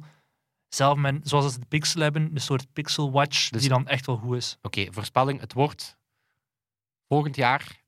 zelf, 0.70 1.00
zoals 1.22 1.54
ze 1.54 1.60
de 1.60 1.66
Pixel 1.66 2.02
hebben, 2.02 2.30
een 2.34 2.42
soort 2.42 2.74
Pixel 2.74 3.12
Watch 3.12 3.50
Dus- 3.50 3.62
die 3.62 3.70
dan 3.70 3.88
echt 3.88 4.06
wel 4.06 4.18
goed 4.18 4.36
is. 4.36 4.58
Oké, 4.62 4.88
voorspelling, 4.92 5.40
het 5.40 5.54
wordt 5.54 5.98
volgend 7.08 7.36
jaar 7.36 7.84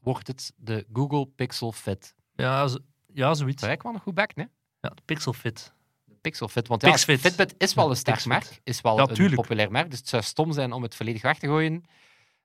wordt 0.00 0.26
het 0.26 0.52
de 0.56 0.86
Google 0.92 1.26
Pixel 1.26 1.72
Fit. 1.72 2.14
Ja, 2.34 2.68
ja 3.12 3.34
zoiets. 3.34 3.60
Dat 3.60 3.68
lijkt 3.68 3.82
wel 3.82 3.94
een 3.94 4.00
goed 4.00 4.14
back, 4.14 4.30
hè? 4.34 4.44
Ja, 4.80 4.88
de 4.88 5.02
Pixel 5.04 5.32
Fit. 5.32 5.72
Pixel 6.20 6.48
Fit. 6.48 6.68
Want 6.68 6.82
ja, 6.82 6.90
Pixfit. 6.90 7.20
Fitbit 7.20 7.54
is 7.58 7.74
wel 7.74 7.90
een 7.90 7.96
sterk 7.96 8.24
merk. 8.24 8.60
Is 8.64 8.80
wel 8.80 8.96
Ja, 8.96 9.08
een 9.08 9.34
populair 9.34 9.70
merk. 9.70 9.90
Dus 9.90 9.98
het 9.98 10.08
zou 10.08 10.22
stom 10.22 10.52
zijn 10.52 10.72
om 10.72 10.82
het 10.82 10.94
volledig 10.94 11.22
weg 11.22 11.38
te 11.38 11.46
gooien. 11.46 11.84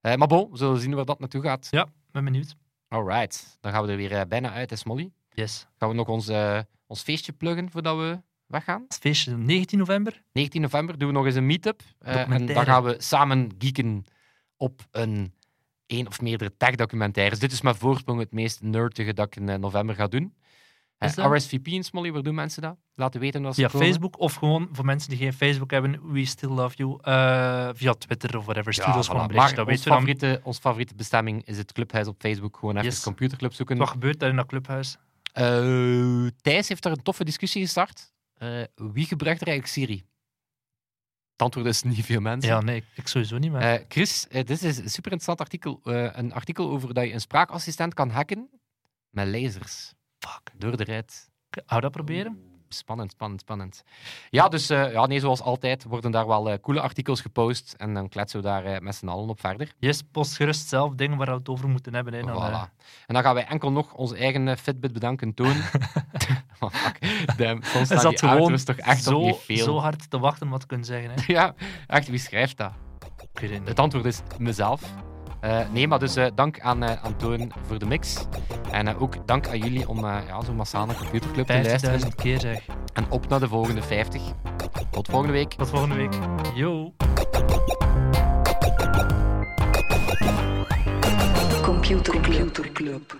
Eh, 0.01 0.15
maar 0.15 0.27
bon, 0.27 0.51
we 0.51 0.57
zullen 0.57 0.79
zien 0.79 0.93
waar 0.93 1.05
dat 1.05 1.19
naartoe 1.19 1.41
gaat. 1.41 1.67
Ja, 1.71 1.87
ben 2.11 2.23
benieuwd. 2.23 2.55
Alright. 2.87 3.57
Dan 3.59 3.71
gaan 3.71 3.85
we 3.85 3.91
er 3.91 3.97
weer 3.97 4.11
eh, 4.11 4.21
bijna 4.27 4.51
uit, 4.51 4.69
hè, 4.69 4.75
Smolly. 4.75 5.11
Yes. 5.33 5.67
Gaan 5.77 5.89
we 5.89 5.95
nog 5.95 6.07
ons, 6.07 6.27
eh, 6.27 6.59
ons 6.87 7.01
feestje 7.01 7.33
pluggen 7.33 7.71
voordat 7.71 7.97
we 7.97 8.21
weggaan? 8.45 8.83
Het 8.87 8.97
feestje 8.97 9.37
19 9.37 9.79
november. 9.79 10.23
19 10.31 10.61
november 10.61 10.97
doen 10.97 11.07
we 11.07 11.13
nog 11.13 11.25
eens 11.25 11.35
een 11.35 11.45
meetup. 11.45 11.81
Eh, 11.99 12.29
en 12.29 12.45
dan 12.45 12.65
gaan 12.65 12.83
we 12.83 12.95
samen 12.97 13.51
geeken 13.57 14.05
op 14.57 14.87
een 14.91 15.33
één 15.93 16.07
of 16.07 16.21
meerdere 16.21 16.57
tech-documentaires. 16.57 17.39
Dit 17.39 17.51
is 17.51 17.61
met 17.61 17.77
voorsprong 17.77 18.19
het 18.19 18.31
meest 18.31 18.61
nerdige 18.61 19.13
dat 19.13 19.25
ik 19.27 19.35
in 19.35 19.49
eh, 19.49 19.57
november 19.57 19.95
ga 19.95 20.07
doen. 20.07 20.33
Eh? 20.97 21.09
RSVP 21.33 21.67
in 21.67 21.83
Smolly, 21.83 22.11
waar 22.11 22.21
doen 22.23 22.35
mensen 22.35 22.61
dat? 22.61 22.77
Laten 22.95 23.19
weten 23.19 23.45
als 23.45 23.55
ze 23.55 23.61
Via 23.61 23.69
komen. 23.69 23.87
Facebook 23.87 24.19
of 24.19 24.33
gewoon 24.33 24.69
voor 24.71 24.85
mensen 24.85 25.09
die 25.09 25.17
geen 25.17 25.33
Facebook 25.33 25.71
hebben, 25.71 26.11
We 26.11 26.25
Still 26.25 26.49
Love 26.49 26.75
You. 26.75 26.97
eh, 27.01 27.69
via 27.73 27.93
Twitter 27.93 28.37
of 28.37 28.45
whatever. 28.45 28.73
Stuur 28.73 28.95
ons 28.95 29.07
voilà. 29.07 29.11
gewoon. 29.11 29.27
Dat 29.27 29.37
ons 29.37 29.51
weten 29.51 29.65
we 29.65 29.75
dan. 29.75 29.83
favoriete, 29.83 30.39
ons 30.43 30.57
favoriete 30.57 30.95
bestemming 30.95 31.45
is 31.45 31.57
het 31.57 31.71
clubhuis 31.71 32.07
op 32.07 32.15
Facebook. 32.21 32.57
Gewoon 32.57 32.75
even 32.77 32.89
Yes. 32.89 33.03
computerclub 33.03 33.53
zoeken. 33.53 33.77
Wat 33.77 33.89
gebeurt 33.89 34.19
daar 34.19 34.29
in 34.29 34.35
dat 34.35 34.45
clubhuis? 34.45 34.97
Eh, 35.33 36.27
Thijs 36.41 36.67
heeft 36.67 36.83
daar 36.83 36.91
een 36.91 37.03
toffe 37.03 37.23
discussie 37.23 37.61
gestart. 37.61 38.11
Eh, 38.33 38.49
wie 38.75 39.05
gebruikt 39.05 39.41
er 39.41 39.47
eigenlijk 39.47 39.77
Siri? 39.77 40.03
Het 41.33 41.41
antwoord 41.41 41.65
is 41.67 41.83
niet 41.83 42.05
veel 42.05 42.21
mensen. 42.21 42.51
Ja, 42.51 42.61
nee, 42.61 42.83
ik, 42.95 43.07
sowieso 43.07 43.37
niet 43.37 43.51
meer. 43.51 43.61
Eh, 43.61 43.85
Chris, 43.87 44.27
eh, 44.27 44.45
dit 44.45 44.63
is 44.63 44.77
een 44.77 44.89
super 44.89 45.11
interessant 45.11 45.39
artikel. 45.39 45.79
eh, 45.83 46.09
een 46.11 46.33
artikel 46.33 46.69
over 46.69 46.93
dat 46.93 47.05
je 47.05 47.13
een 47.13 47.21
spraakassistent 47.21 47.93
kan 47.93 48.09
hacken 48.09 48.49
met 49.09 49.27
lasers. 49.27 49.93
Fuck. 50.19 50.51
Door 50.57 50.77
de 50.77 50.83
rijdt. 50.83 51.29
Hou 51.65 51.81
dat 51.81 51.91
proberen? 51.91 52.52
Spannend, 52.77 53.11
spannend, 53.11 53.41
spannend. 53.41 53.83
Ja, 54.29 54.47
dus 54.47 54.69
eh, 54.69 54.91
ja, 54.91 55.05
nee, 55.05 55.19
zoals 55.19 55.41
altijd 55.41 55.83
worden 55.83 56.11
daar 56.11 56.27
wel 56.27 56.49
eh, 56.49 56.59
coole 56.61 56.81
artikels 56.81 57.21
gepost. 57.21 57.75
En 57.77 57.93
dan 57.93 58.09
kletsen 58.09 58.41
we 58.41 58.45
daar 58.45 58.65
eh, 58.65 58.79
met 58.79 58.95
z'n 58.95 59.07
allen 59.07 59.29
op 59.29 59.39
verder. 59.39 59.73
Yes, 59.79 60.01
post 60.11 60.35
gerust 60.35 60.67
zelf 60.67 60.95
dingen 60.95 61.17
waar 61.17 61.27
we 61.27 61.33
het 61.33 61.49
over 61.49 61.69
moeten 61.69 61.93
hebben. 61.93 62.13
Hè, 62.13 62.21
dan, 62.21 62.51
Voilà. 62.51 62.83
En 63.07 63.13
dan 63.13 63.23
gaan 63.23 63.33
wij 63.33 63.45
enkel 63.45 63.71
nog 63.71 63.93
onze 63.93 64.17
eigen 64.17 64.57
Fitbit 64.57 64.93
bedanken, 64.93 65.33
Toon. 65.33 65.55
oh, 66.59 66.69
fuck. 66.69 66.99
Damn, 67.37 67.63
soms 67.63 67.89
die 67.89 68.17
gewoon 68.17 68.55
toch 68.55 68.75
echt 68.75 69.03
zo, 69.03 69.21
niet 69.21 69.35
veel. 69.35 69.63
zo 69.63 69.77
hard 69.77 70.09
te 70.09 70.19
wachten 70.19 70.49
wat 70.49 70.65
kunnen 70.65 70.85
zeggen. 70.85 71.11
Hè. 71.11 71.21
Ja, 71.33 71.53
echt, 71.87 72.07
wie 72.07 72.19
schrijft 72.19 72.57
dat? 72.57 72.71
Ik 73.33 73.39
weet 73.39 73.49
het 73.49 73.59
niet. 73.59 73.67
Het 73.67 73.79
antwoord 73.79 74.05
is 74.05 74.21
mezelf. 74.37 74.81
Eh, 75.43 75.59
nee, 75.71 75.87
maar 75.87 75.99
dus 75.99 76.15
eh, 76.15 76.25
dank 76.35 76.59
aan, 76.59 76.83
eh, 76.83 77.03
aan 77.03 77.15
Toon 77.15 77.51
voor 77.67 77.79
de 77.79 77.85
mix. 77.85 78.25
En 78.71 78.97
ook 78.97 79.27
dank 79.27 79.47
aan 79.47 79.57
jullie 79.57 79.87
om 79.87 79.97
eh, 80.05 80.17
ja, 80.27 80.43
zo 80.43 80.53
massaal 80.53 80.85
naar 80.85 80.95
Computerclub 80.95 81.45
te 81.47 81.53
luisteren. 81.53 81.99
50.000 81.99 82.07
keer 82.15 82.39
zeg. 82.39 82.65
En 82.93 83.05
op 83.09 83.27
naar 83.27 83.39
de 83.39 83.47
volgende 83.47 83.81
50. 83.81 84.21
Tot 84.91 85.07
volgende 85.07 85.33
week. 85.33 85.53
Tot 85.53 85.69
volgende 85.69 85.95
week. 85.95 86.13
Yo. 86.55 86.93
Computer 91.61 92.21
Club. 92.71 93.15